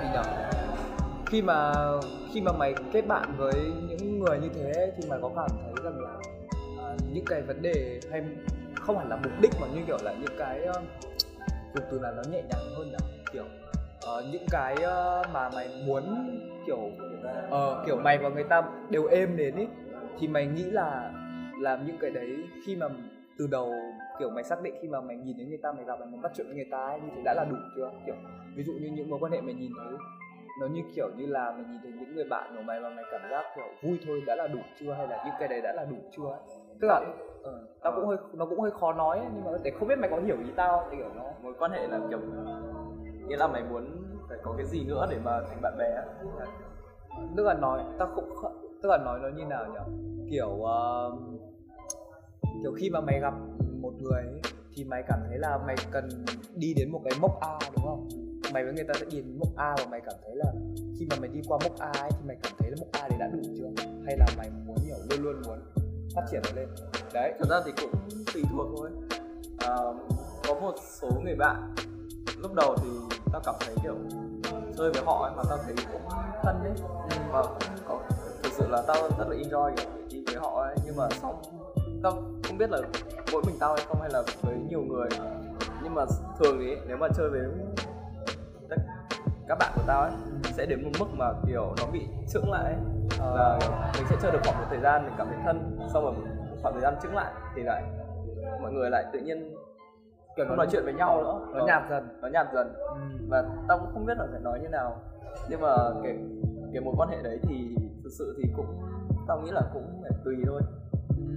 gì 0.00 0.08
nhỉ 0.12 0.30
khi 1.26 1.42
mà 1.42 1.72
khi 2.32 2.40
mà 2.40 2.52
mày 2.52 2.74
kết 2.92 3.06
bạn 3.06 3.34
với 3.36 3.54
những 3.88 4.18
người 4.18 4.38
như 4.38 4.48
thế 4.54 4.92
thì 4.96 5.08
mày 5.08 5.18
có 5.22 5.30
cảm 5.36 5.50
thấy 5.62 5.84
rằng 5.84 6.00
là 6.00 6.14
uh, 6.92 7.00
những 7.12 7.24
cái 7.26 7.42
vấn 7.42 7.62
đề 7.62 8.00
hay 8.10 8.22
không 8.80 8.98
hẳn 8.98 9.08
là 9.08 9.16
mục 9.16 9.32
đích 9.40 9.52
mà 9.60 9.66
như 9.74 9.80
kiểu 9.86 9.98
là 10.02 10.12
những 10.12 10.36
cái 10.38 10.68
uh, 10.68 10.76
dùng 11.74 11.84
từ 11.90 11.98
là 11.98 12.10
nó 12.10 12.22
nhẹ 12.30 12.42
nhàng 12.42 12.74
hơn 12.76 12.92
là 12.92 12.98
kiểu 13.32 13.44
uh, 14.18 14.24
những 14.32 14.46
cái 14.50 14.74
uh, 14.74 15.26
mà 15.32 15.50
mày 15.54 15.68
muốn 15.86 16.04
kiểu 16.66 16.78
uh, 16.78 17.86
kiểu 17.86 17.96
mày 17.96 18.18
và 18.18 18.28
người 18.28 18.44
ta 18.44 18.62
đều 18.90 19.06
êm 19.06 19.36
đến 19.36 19.56
ý 19.56 19.66
thì 20.18 20.28
mày 20.28 20.46
nghĩ 20.46 20.64
là 20.64 21.12
làm 21.60 21.86
những 21.86 21.96
cái 22.00 22.10
đấy 22.10 22.44
khi 22.66 22.76
mà 22.76 22.86
từ 23.38 23.46
đầu 23.46 23.72
kiểu 24.18 24.30
mày 24.30 24.44
xác 24.44 24.62
định 24.62 24.74
khi 24.82 24.88
mà 24.88 25.00
mày 25.00 25.16
nhìn 25.16 25.36
thấy 25.36 25.46
người 25.46 25.58
ta 25.62 25.72
mày 25.72 25.84
gặp 25.84 26.00
mày 26.00 26.08
muốn 26.08 26.22
bắt 26.22 26.32
chuyện 26.36 26.46
với 26.46 26.56
người 26.56 26.68
ta 26.70 26.86
ấy, 26.86 27.00
như 27.00 27.08
thế 27.16 27.22
đã 27.24 27.34
là 27.34 27.44
đủ 27.50 27.56
chưa? 27.76 27.90
Kiểu 28.06 28.14
ví 28.56 28.64
dụ 28.64 28.72
như 28.72 28.90
những 28.90 29.10
mối 29.10 29.18
quan 29.22 29.32
hệ 29.32 29.40
mày 29.40 29.54
nhìn 29.54 29.72
thấy 29.78 29.92
nó 30.60 30.66
như 30.66 30.82
kiểu 30.94 31.08
như 31.16 31.26
là 31.26 31.52
mày 31.52 31.64
nhìn 31.70 31.80
thấy 31.82 31.92
những 31.92 32.14
người 32.14 32.24
bạn 32.24 32.52
của 32.56 32.62
mày 32.62 32.80
mà 32.80 32.90
mày 32.90 33.04
cảm 33.10 33.20
giác 33.30 33.44
kiểu 33.56 33.64
vui 33.82 33.98
thôi 34.06 34.22
đã 34.26 34.36
là 34.36 34.46
đủ 34.46 34.60
chưa? 34.80 34.92
Hay 34.92 35.06
là 35.06 35.22
những 35.24 35.34
cái 35.38 35.48
đấy 35.48 35.60
đã 35.62 35.72
là 35.72 35.84
đủ 35.84 35.96
chưa 36.16 36.38
tức 36.80 36.88
là 36.88 37.00
uh, 37.40 37.80
tao 37.82 37.92
cũng 37.96 38.06
hơi 38.06 38.16
nó 38.32 38.46
cũng 38.46 38.60
hơi 38.60 38.70
khó 38.70 38.92
nói 38.92 39.18
ấy, 39.18 39.26
nhưng 39.34 39.44
mà 39.44 39.50
để 39.62 39.70
không 39.78 39.88
biết 39.88 39.98
mày 39.98 40.10
có 40.10 40.16
hiểu 40.16 40.36
ý 40.38 40.50
tao 40.56 40.88
thì 40.90 40.96
kiểu 40.96 41.10
nó 41.16 41.22
mối 41.42 41.54
quan 41.58 41.70
hệ 41.70 41.86
là 41.86 42.00
kiểu 42.10 42.18
nghĩa 43.28 43.36
là 43.36 43.46
mày 43.46 43.62
muốn 43.64 44.04
phải 44.28 44.38
có 44.42 44.54
cái 44.56 44.66
gì 44.66 44.84
nữa 44.84 45.06
để 45.10 45.18
mà 45.24 45.40
thành 45.48 45.62
bạn 45.62 45.78
bè 45.78 46.02
tức 47.36 47.42
là 47.42 47.54
nói 47.54 47.84
tao 47.98 48.08
không 48.34 48.78
tức 48.82 48.88
là 48.88 48.98
nói 49.04 49.18
nó 49.22 49.28
như 49.28 49.44
nào 49.44 49.66
nhỉ 49.66 49.78
kiểu 50.30 50.48
uh, 50.48 51.18
kiểu 52.62 52.72
khi 52.76 52.90
mà 52.90 53.00
mày 53.00 53.20
gặp 53.20 53.34
một 53.80 53.92
người 54.02 54.22
ấy, 54.22 54.40
thì 54.74 54.84
mày 54.84 55.02
cảm 55.08 55.18
thấy 55.28 55.38
là 55.38 55.58
mày 55.66 55.76
cần 55.90 56.08
đi 56.54 56.74
đến 56.74 56.92
một 56.92 57.00
cái 57.04 57.18
mốc 57.20 57.40
A 57.40 57.58
đúng 57.76 57.84
không? 57.84 58.08
Mày 58.52 58.64
với 58.64 58.72
người 58.72 58.84
ta 58.84 58.94
sẽ 59.00 59.06
đi 59.10 59.16
đến 59.16 59.38
mốc 59.38 59.56
A 59.56 59.74
và 59.78 59.84
mày 59.90 60.00
cảm 60.00 60.14
thấy 60.24 60.36
là 60.36 60.52
khi 60.98 61.06
mà 61.10 61.16
mày 61.20 61.28
đi 61.28 61.40
qua 61.48 61.58
mốc 61.64 61.78
A 61.78 62.00
ấy 62.00 62.10
thì 62.10 62.26
mày 62.26 62.36
cảm 62.42 62.52
thấy 62.58 62.70
là 62.70 62.76
mốc 62.80 62.88
A 62.92 63.08
đấy 63.08 63.18
đã 63.18 63.26
đủ 63.26 63.40
chưa? 63.58 63.84
Hay 64.06 64.16
là 64.18 64.26
mày 64.36 64.50
muốn 64.66 64.76
hiểu 64.76 64.96
luôn 65.10 65.22
luôn 65.22 65.42
muốn 65.46 65.58
phát 66.14 66.22
triển 66.30 66.40
nó 66.44 66.50
lên? 66.56 66.68
Đấy 67.14 67.32
thật 67.38 67.46
ra 67.50 67.60
thì 67.64 67.72
cũng 67.80 67.90
tùy 68.34 68.42
thuộc 68.52 68.66
thôi. 68.76 68.90
À, 69.58 69.74
có 70.48 70.54
một 70.60 70.74
số 71.00 71.08
người 71.24 71.36
bạn 71.36 71.74
lúc 72.42 72.54
đầu 72.54 72.76
thì 72.82 72.88
tao 73.32 73.42
cảm 73.44 73.54
thấy 73.60 73.74
kiểu 73.82 73.94
chơi 74.78 74.90
với 74.90 75.02
họ 75.06 75.22
ấy 75.22 75.32
mà 75.36 75.42
tao 75.48 75.58
thấy 75.64 75.74
cũng 75.92 76.00
thân 76.42 76.60
đấy. 76.64 76.72
Và 77.32 77.42
có 77.88 78.00
thực 78.42 78.52
sự 78.52 78.68
là 78.68 78.82
tao 78.86 78.96
rất 79.18 79.28
là 79.28 79.36
enjoy 79.36 79.74
kiểu 79.76 79.90
đi 80.10 80.24
với 80.26 80.36
họ 80.36 80.62
ấy. 80.62 80.76
Nhưng 80.84 80.96
mà 80.96 81.08
xong 81.10 81.42
tao 82.02 82.12
không 82.44 82.58
biết 82.58 82.70
là 82.70 82.78
mỗi 83.32 83.42
mình 83.46 83.56
tao 83.60 83.74
hay 83.74 83.84
không 83.88 84.00
hay 84.00 84.10
là 84.12 84.22
với 84.42 84.56
nhiều 84.68 84.80
người. 84.80 85.08
Nhưng 85.82 85.94
mà 85.94 86.04
thường 86.38 86.58
thì 86.60 86.76
nếu 86.86 86.96
mà 86.96 87.08
chơi 87.16 87.30
với 87.30 87.40
tất 88.68 88.76
các 89.48 89.58
bạn 89.58 89.72
của 89.74 89.82
tao 89.86 90.00
ấy 90.02 90.12
sẽ 90.44 90.66
đến 90.66 90.84
một 90.84 90.90
mức 90.98 91.06
mà 91.12 91.32
kiểu 91.46 91.74
nó 91.78 91.86
bị 91.92 92.06
chững 92.28 92.50
lại 92.50 92.64
ấy. 92.64 92.76
là 93.20 93.58
mình 93.94 94.06
sẽ 94.10 94.16
chơi 94.22 94.32
được 94.32 94.38
khoảng 94.44 94.58
một 94.58 94.66
thời 94.70 94.80
gian 94.80 95.04
mình 95.04 95.14
cảm 95.18 95.26
thấy 95.26 95.36
thân 95.44 95.78
xong 95.92 96.04
rồi 96.04 96.14
khoảng 96.62 96.74
thời 96.74 96.82
gian 96.82 96.94
chững 97.02 97.14
lại 97.14 97.32
thì 97.56 97.62
lại 97.62 97.82
mọi 98.62 98.72
người 98.72 98.90
lại 98.90 99.04
tự 99.12 99.18
nhiên 99.18 99.56
kiểu 100.38 100.46
không 100.48 100.56
nói 100.56 100.66
chuyện 100.72 100.84
với 100.84 100.94
nhau 100.94 101.22
nữa. 101.22 101.58
nó 101.58 101.66
nhạt 101.66 101.82
dần. 101.90 102.08
Nó 102.22 102.28
nhạt 102.28 102.46
dần. 102.54 102.72
Ừ. 102.74 102.96
và 103.28 103.44
tao 103.68 103.78
cũng 103.78 103.88
không 103.92 104.06
biết 104.06 104.18
là 104.18 104.26
phải 104.30 104.40
nói 104.40 104.60
như 104.62 104.68
nào. 104.68 105.00
Nhưng 105.50 105.60
mà 105.60 105.76
cái 106.02 106.18
cái 106.72 106.82
mối 106.82 106.94
quan 106.96 107.08
hệ 107.08 107.22
đấy 107.22 107.38
thì 107.42 107.76
thực 108.04 108.10
sự 108.18 108.34
thì 108.38 108.50
cũng 108.56 108.66
tao 109.28 109.40
nghĩ 109.40 109.50
là 109.50 109.62
cũng 109.72 110.02
phải 110.02 110.10
tùy 110.24 110.36
thôi. 110.46 110.60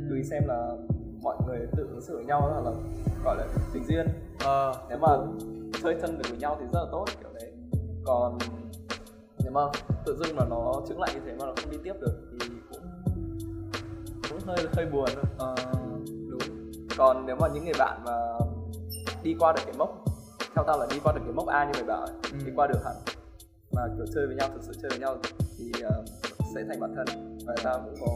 Tùy 0.10 0.24
xem 0.24 0.44
là 0.48 0.68
mọi 1.24 1.38
người 1.48 1.68
tự 1.78 1.88
ứng 1.88 2.02
xử 2.02 2.16
với 2.16 2.26
nhau 2.26 2.42
hoặc 2.42 2.62
là 2.66 2.72
gọi 3.26 3.38
là 3.38 3.46
tình 3.74 3.84
duyên. 3.84 4.08
Ờ. 4.46 4.74
Nếu 4.90 4.98
mà 4.98 5.18
chơi 5.84 5.96
thân 6.02 6.18
được 6.18 6.24
với 6.30 6.38
nhau 6.38 6.58
thì 6.60 6.66
rất 6.74 6.80
là 6.80 6.86
tốt 6.92 7.06
kiểu 7.20 7.30
đấy 7.34 7.52
còn 8.06 8.38
nếu 9.44 9.52
mà 9.52 9.62
tự 10.06 10.18
dưng 10.18 10.36
mà 10.36 10.46
nó 10.50 10.82
chứng 10.88 11.00
lại 11.00 11.12
như 11.14 11.20
thế 11.26 11.36
mà 11.40 11.46
nó 11.46 11.54
không 11.62 11.72
đi 11.72 11.78
tiếp 11.84 11.94
được 12.02 12.14
thì 12.32 12.48
cũng 12.72 12.82
cũng 14.30 14.40
hơi 14.46 14.58
hơi 14.74 14.86
buồn 14.86 15.10
thôi. 15.16 15.24
Ờ. 15.38 15.56
Đúng. 16.30 16.72
Còn 16.98 17.26
nếu 17.26 17.36
mà 17.40 17.48
những 17.54 17.64
người 17.64 17.74
bạn 17.80 18.02
mà 18.06 18.12
đi 19.24 19.36
qua 19.40 19.54
được 19.54 19.62
cái 19.66 19.74
mốc 19.78 20.06
theo 20.56 20.64
tao 20.68 20.80
là 20.80 20.86
đi 20.90 21.00
qua 21.04 21.14
được 21.14 21.22
cái 21.24 21.34
mốc 21.34 21.48
A 21.48 21.66
như 21.66 21.72
mày 21.74 21.84
bảo 21.84 22.02
ấy, 22.02 22.14
Ừ. 22.32 22.38
đi 22.46 22.52
qua 22.56 22.68
được 22.68 22.80
hẳn. 22.86 22.96
Mà 23.72 23.82
kiểu 23.98 24.06
chơi 24.16 24.28
với 24.28 24.36
nhau 24.36 24.50
thực 24.54 24.64
sự 24.64 24.74
chơi 24.82 24.90
với 24.90 25.00
nhau 25.00 25.18
thì 25.58 25.72
uh, 25.86 26.06
sẽ 26.56 26.62
thành 26.70 26.80
bạn 26.80 26.96
thân. 26.96 27.38
Và 27.46 27.56
tao 27.64 27.80
cũng 27.86 27.96
có 28.02 28.14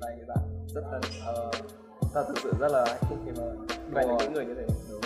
vài 0.00 0.16
người 0.16 0.26
bạn 0.28 0.38
rất 0.74 0.82
thân. 0.90 1.00
Uh, 1.00 1.54
tao 2.14 2.24
thực 2.24 2.38
sự 2.42 2.52
rất 2.60 2.68
là 2.72 2.84
hạnh 2.88 3.02
phúc 3.08 3.18
khi 3.24 3.30
mà 3.40 3.44
quen 3.94 4.08
được 4.08 4.14
những 4.20 4.32
người 4.32 4.44
như 4.44 4.54
thế. 4.54 4.66
Đúng. 4.90 5.00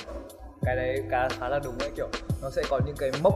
cái 0.63 0.77
đấy 0.77 1.03
khá 1.11 1.29
khá 1.29 1.49
là 1.49 1.59
đúng 1.65 1.79
đấy 1.79 1.91
kiểu 1.97 2.09
nó 2.43 2.51
sẽ 2.51 2.63
có 2.71 2.81
những 2.87 2.97
cái 2.99 3.11
mốc 3.23 3.35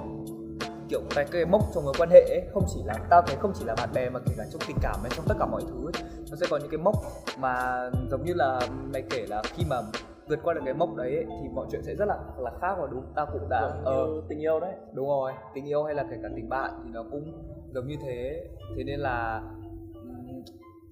kiểu 0.89 1.01
cái 1.15 1.25
cái 1.33 1.45
mốc 1.45 1.63
trong 1.75 1.85
mối 1.85 1.95
quan 1.99 2.11
hệ 2.11 2.21
ấy, 2.21 2.43
không 2.55 2.65
chỉ 2.75 2.81
là 2.85 2.95
tao 3.11 3.23
thấy 3.27 3.37
không 3.37 3.53
chỉ 3.59 3.65
là 3.65 3.75
bạn 3.75 3.89
bè 3.95 4.11
mà 4.11 4.21
kể 4.27 4.35
cả 4.39 4.45
trong 4.53 4.61
tình 4.67 4.77
cảm 4.83 4.97
hay 5.03 5.11
trong 5.17 5.25
tất 5.29 5.35
cả 5.39 5.47
mọi 5.47 5.63
thứ 5.69 5.87
ấy, 5.87 6.03
nó 6.31 6.37
sẽ 6.41 6.47
có 6.51 6.57
những 6.57 6.71
cái 6.71 6.79
mốc 6.79 6.95
mà 7.39 7.83
giống 8.11 8.25
như 8.25 8.33
là 8.35 8.61
mày 8.93 9.03
kể 9.11 9.27
là 9.29 9.43
khi 9.45 9.65
mà 9.71 9.77
vượt 10.29 10.39
qua 10.43 10.55
được 10.55 10.61
cái 10.65 10.75
mốc 10.75 10.97
đấy 10.97 11.17
ấy, 11.17 11.25
thì 11.29 11.49
mọi 11.55 11.67
chuyện 11.71 11.83
sẽ 11.83 11.95
rất 11.95 12.05
là 12.09 12.19
là 12.39 12.51
khác 12.61 12.75
và 12.81 12.87
đúng 12.91 13.05
tao 13.15 13.27
cũng 13.33 13.49
đã 13.49 13.59
ờ 13.85 14.07
như 14.07 14.23
tình 14.29 14.39
yêu 14.39 14.61
đấy. 14.61 14.75
đúng 14.93 15.09
rồi 15.09 15.33
tình 15.55 15.69
yêu 15.69 15.85
hay 15.85 15.95
là 15.95 16.07
kể 16.11 16.17
cả 16.23 16.29
tình 16.37 16.49
bạn 16.49 16.71
thì 16.85 16.91
nó 16.93 17.05
cũng 17.11 17.33
giống 17.75 17.87
như 17.87 17.97
thế. 18.03 18.49
Thế 18.77 18.85
nên 18.85 19.01
là 19.01 19.43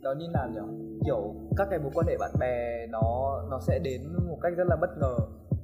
nó 0.01 0.13
như 0.13 0.27
nào 0.33 0.49
nhỉ? 0.49 0.61
Kiểu 1.05 1.35
các 1.57 1.69
cái 1.71 1.79
mối 1.79 1.91
quan 1.95 2.07
hệ 2.07 2.17
bạn 2.19 2.31
bè 2.41 2.87
nó 2.87 3.43
nó 3.51 3.59
sẽ 3.61 3.79
đến 3.79 4.03
một 4.29 4.39
cách 4.43 4.53
rất 4.57 4.65
là 4.67 4.77
bất 4.81 4.91
ngờ 5.01 5.17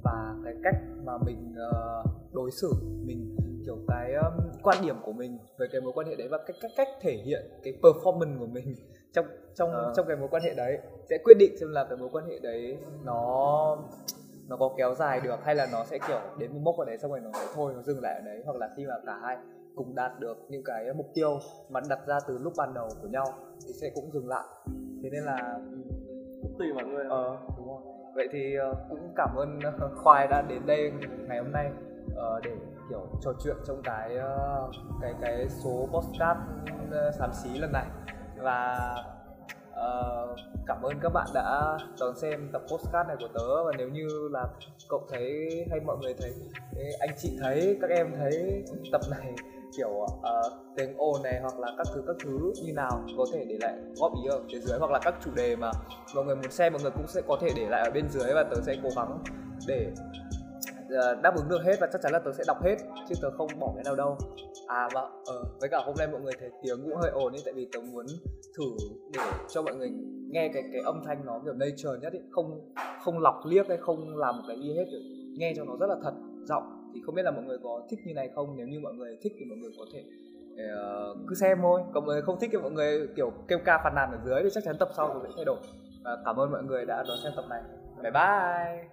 và 0.03 0.35
cái 0.45 0.53
cách 0.63 0.75
mà 1.03 1.17
mình 1.17 1.53
ờ, 1.71 2.03
đối 2.33 2.51
xử 2.51 2.73
mình 3.05 3.32
kiểu 3.65 3.77
cái 3.87 4.13
um, 4.13 4.33
quan 4.63 4.77
điểm 4.81 4.95
của 5.05 5.13
mình 5.13 5.37
về 5.57 5.67
cái 5.71 5.81
mối 5.81 5.93
quan 5.95 6.07
hệ 6.07 6.15
đấy 6.15 6.27
và 6.27 6.37
cách 6.37 6.55
cách 6.61 6.71
cách 6.75 6.87
thể 7.01 7.13
hiện 7.13 7.41
cái 7.63 7.73
performance 7.81 8.39
của 8.39 8.47
mình 8.47 8.75
trong 9.13 9.25
trong 9.55 9.71
Ờ. 9.71 9.93
trong 9.95 10.05
cái 10.07 10.17
mối 10.17 10.27
quan 10.31 10.43
hệ 10.43 10.53
đấy. 10.53 10.77
Sẽ 11.09 11.17
quyết 11.23 11.33
định 11.39 11.57
xem 11.59 11.71
là 11.71 11.83
cái 11.83 11.97
mối 11.97 12.09
quan 12.11 12.25
hệ 12.25 12.39
đấy 12.39 12.77
nó 13.03 13.77
nó 14.47 14.57
có 14.57 14.69
kéo 14.77 14.95
dài 14.95 15.19
được 15.21 15.39
hay 15.43 15.55
là 15.55 15.67
nó 15.71 15.85
sẽ 15.85 15.99
kiểu 16.07 16.19
đến 16.37 16.53
một 16.53 16.59
mốc 16.63 16.77
ở 16.77 16.85
đấy 16.85 16.97
xong 16.97 17.11
rồi 17.11 17.19
nó 17.19 17.29
thôi 17.55 17.73
nó 17.75 17.81
dừng 17.81 18.01
lại 18.01 18.15
ở 18.15 18.21
đấy. 18.21 18.41
Hoặc 18.45 18.55
là 18.57 18.69
khi 18.77 18.85
mà 18.85 18.93
cả 19.05 19.19
hai 19.21 19.37
cùng 19.75 19.95
đạt 19.95 20.19
được 20.19 20.37
những 20.49 20.63
cái 20.63 20.93
mục 20.93 21.07
tiêu 21.13 21.39
mà 21.69 21.79
đặt 21.89 21.99
ra 22.07 22.19
từ 22.27 22.37
lúc 22.37 22.53
ban 22.57 22.73
đầu 22.73 22.89
của 23.01 23.07
nhau 23.07 23.25
thì 23.67 23.73
sẽ 23.81 23.89
cũng 23.95 24.11
dừng 24.11 24.27
lại. 24.27 24.45
Thế 25.03 25.09
nên 25.09 25.23
là 25.23 25.59
tùy 26.59 26.73
mọi 26.73 26.85
người. 26.85 27.05
ờ 27.09 27.37
đúng 27.57 27.67
rồi. 27.67 27.81
Vậy 28.15 28.27
thì 28.31 28.55
uh, 28.71 28.77
cũng 28.89 29.13
cảm 29.15 29.35
ơn 29.35 29.59
khoai 30.03 30.27
đã 30.27 30.41
đến 30.49 30.61
đây 30.65 30.91
ngày 31.27 31.39
hôm 31.39 31.51
nay 31.51 31.71
uh, 32.11 32.43
để 32.43 32.51
kiểu 32.93 33.07
trò 33.21 33.33
chuyện 33.43 33.55
trong 33.67 33.81
cái 33.83 34.15
ờ, 34.15 34.69
cái 35.01 35.13
cái 35.21 35.49
số 35.49 35.87
postcard 35.91 36.39
ờ, 36.91 37.11
sám 37.11 37.31
xí 37.33 37.49
lần 37.59 37.71
này. 37.71 37.85
Và 38.37 38.95
uh, 39.69 40.39
cảm 40.67 40.81
ơn 40.81 40.93
các 41.01 41.09
bạn 41.13 41.27
đã 41.33 41.77
đón 41.99 42.15
xem 42.15 42.49
tập 42.53 42.61
postcard 42.71 43.07
này 43.07 43.17
của 43.19 43.27
tớ. 43.33 43.63
Và 43.65 43.71
nếu 43.77 43.89
như 43.89 44.07
là 44.31 44.47
cậu 44.89 45.07
thấy 45.09 45.49
hay 45.69 45.79
mọi 45.79 45.97
người 46.01 46.13
thấy 46.13 46.33
anh 46.99 47.09
chị 47.17 47.37
thấy 47.41 47.77
các 47.81 47.89
em 47.89 48.13
thấy 48.17 48.63
tập 48.91 49.01
này 49.11 49.33
kiểu 49.77 49.89
uh, 49.89 50.17
tiếng 50.77 50.97
ồn 50.97 51.23
này 51.23 51.39
hoặc 51.41 51.59
là 51.59 51.67
các 51.77 51.87
thứ 51.93 52.03
các 52.07 52.15
thứ 52.23 52.53
như 52.63 52.73
nào 52.73 53.05
có 53.17 53.25
thể 53.33 53.45
để 53.49 53.57
lại 53.61 53.73
góp 53.95 54.11
ý 54.23 54.29
ở 54.29 54.39
phía 54.51 54.59
dưới 54.59 54.79
hoặc 54.79 54.91
là 54.91 54.99
các 55.03 55.15
chủ 55.25 55.31
đề 55.35 55.55
mà 55.55 55.71
mọi 56.15 56.25
người 56.25 56.35
muốn 56.35 56.51
xem 56.51 56.73
mọi 56.73 56.81
người 56.81 56.91
cũng 56.91 57.07
sẽ 57.07 57.21
có 57.27 57.37
thể 57.41 57.49
để 57.55 57.69
lại 57.69 57.81
ở 57.81 57.91
bên 57.93 58.09
dưới 58.09 58.33
và 58.33 58.43
tớ 58.43 58.61
sẽ 58.61 58.75
cố 58.83 58.89
gắng 58.95 59.23
để 59.67 59.91
Ờ, 61.01 61.15
đáp 61.23 61.35
ứng 61.35 61.49
được 61.49 61.61
hết 61.63 61.75
và 61.81 61.87
chắc 61.93 62.01
chắn 62.01 62.11
là 62.13 62.19
tớ 62.19 62.31
sẽ 62.33 62.43
đọc 62.47 62.63
hết 62.63 62.75
chứ 63.09 63.15
tớ 63.21 63.31
không 63.37 63.47
bỏ 63.59 63.71
cái 63.75 63.83
nào 63.83 63.95
đâu. 63.95 64.17
À 64.67 64.89
và 64.93 65.01
ờ, 65.25 65.43
với 65.59 65.69
cả 65.69 65.81
hôm 65.85 65.95
nay 65.97 66.07
mọi 66.11 66.21
người 66.21 66.33
thấy 66.39 66.49
tiếng 66.63 66.83
cũng 66.83 66.95
hơi 66.95 67.11
ồn 67.11 67.33
ấy 67.33 67.41
tại 67.45 67.53
vì 67.53 67.67
tớ 67.73 67.79
muốn 67.91 68.05
thử 68.57 68.65
để 69.13 69.19
cho 69.49 69.61
mọi 69.61 69.75
người 69.75 69.91
nghe 70.29 70.51
cái 70.53 70.63
cái 70.73 70.81
âm 70.85 71.01
thanh 71.05 71.25
nó 71.25 71.41
kiểu 71.45 71.53
nature 71.53 71.99
nhất 72.01 72.13
ấy 72.13 72.21
không 72.31 72.71
không 73.01 73.19
lọc 73.19 73.35
liếc 73.45 73.67
hay 73.67 73.77
không 73.77 74.17
làm 74.17 74.37
một 74.37 74.43
cái 74.47 74.57
gì 74.59 74.73
hết 74.77 74.85
nghe 75.37 75.53
cho 75.55 75.65
nó 75.65 75.75
rất 75.79 75.87
là 75.87 75.95
thật 76.03 76.13
giọng. 76.45 76.91
Thì 76.93 77.01
không 77.05 77.15
biết 77.15 77.23
là 77.23 77.31
mọi 77.31 77.43
người 77.43 77.57
có 77.63 77.81
thích 77.89 77.99
như 78.05 78.13
này 78.13 78.29
không? 78.35 78.55
Nếu 78.57 78.67
như 78.67 78.79
mọi 78.79 78.93
người 78.93 79.17
thích 79.21 79.33
thì 79.39 79.45
mọi 79.45 79.57
người 79.57 79.71
có 79.77 79.85
thể 79.93 80.03
uh, 80.53 81.17
cứ 81.27 81.35
xem 81.35 81.57
thôi. 81.61 81.81
Còn 81.93 82.05
mọi 82.05 82.15
người 82.15 82.21
không 82.21 82.39
thích 82.39 82.49
thì 82.53 82.57
mọi 82.57 82.71
người 82.71 83.07
kiểu 83.15 83.31
kêu 83.47 83.59
ca 83.65 83.77
phàn 83.83 83.95
nàn 83.95 84.11
ở 84.11 84.19
dưới 84.25 84.43
thì 84.43 84.49
chắc 84.53 84.63
chắn 84.63 84.75
tập 84.79 84.89
sau 84.97 85.09
tôi 85.13 85.23
sẽ 85.23 85.29
thay 85.35 85.45
đổi. 85.45 85.57
Uh, 85.57 86.19
cảm 86.25 86.35
ơn 86.35 86.51
mọi 86.51 86.63
người 86.63 86.85
đã 86.85 87.03
đón 87.07 87.17
xem 87.23 87.33
tập 87.35 87.45
này. 87.49 87.61
Bye 88.03 88.11
bye! 88.11 88.89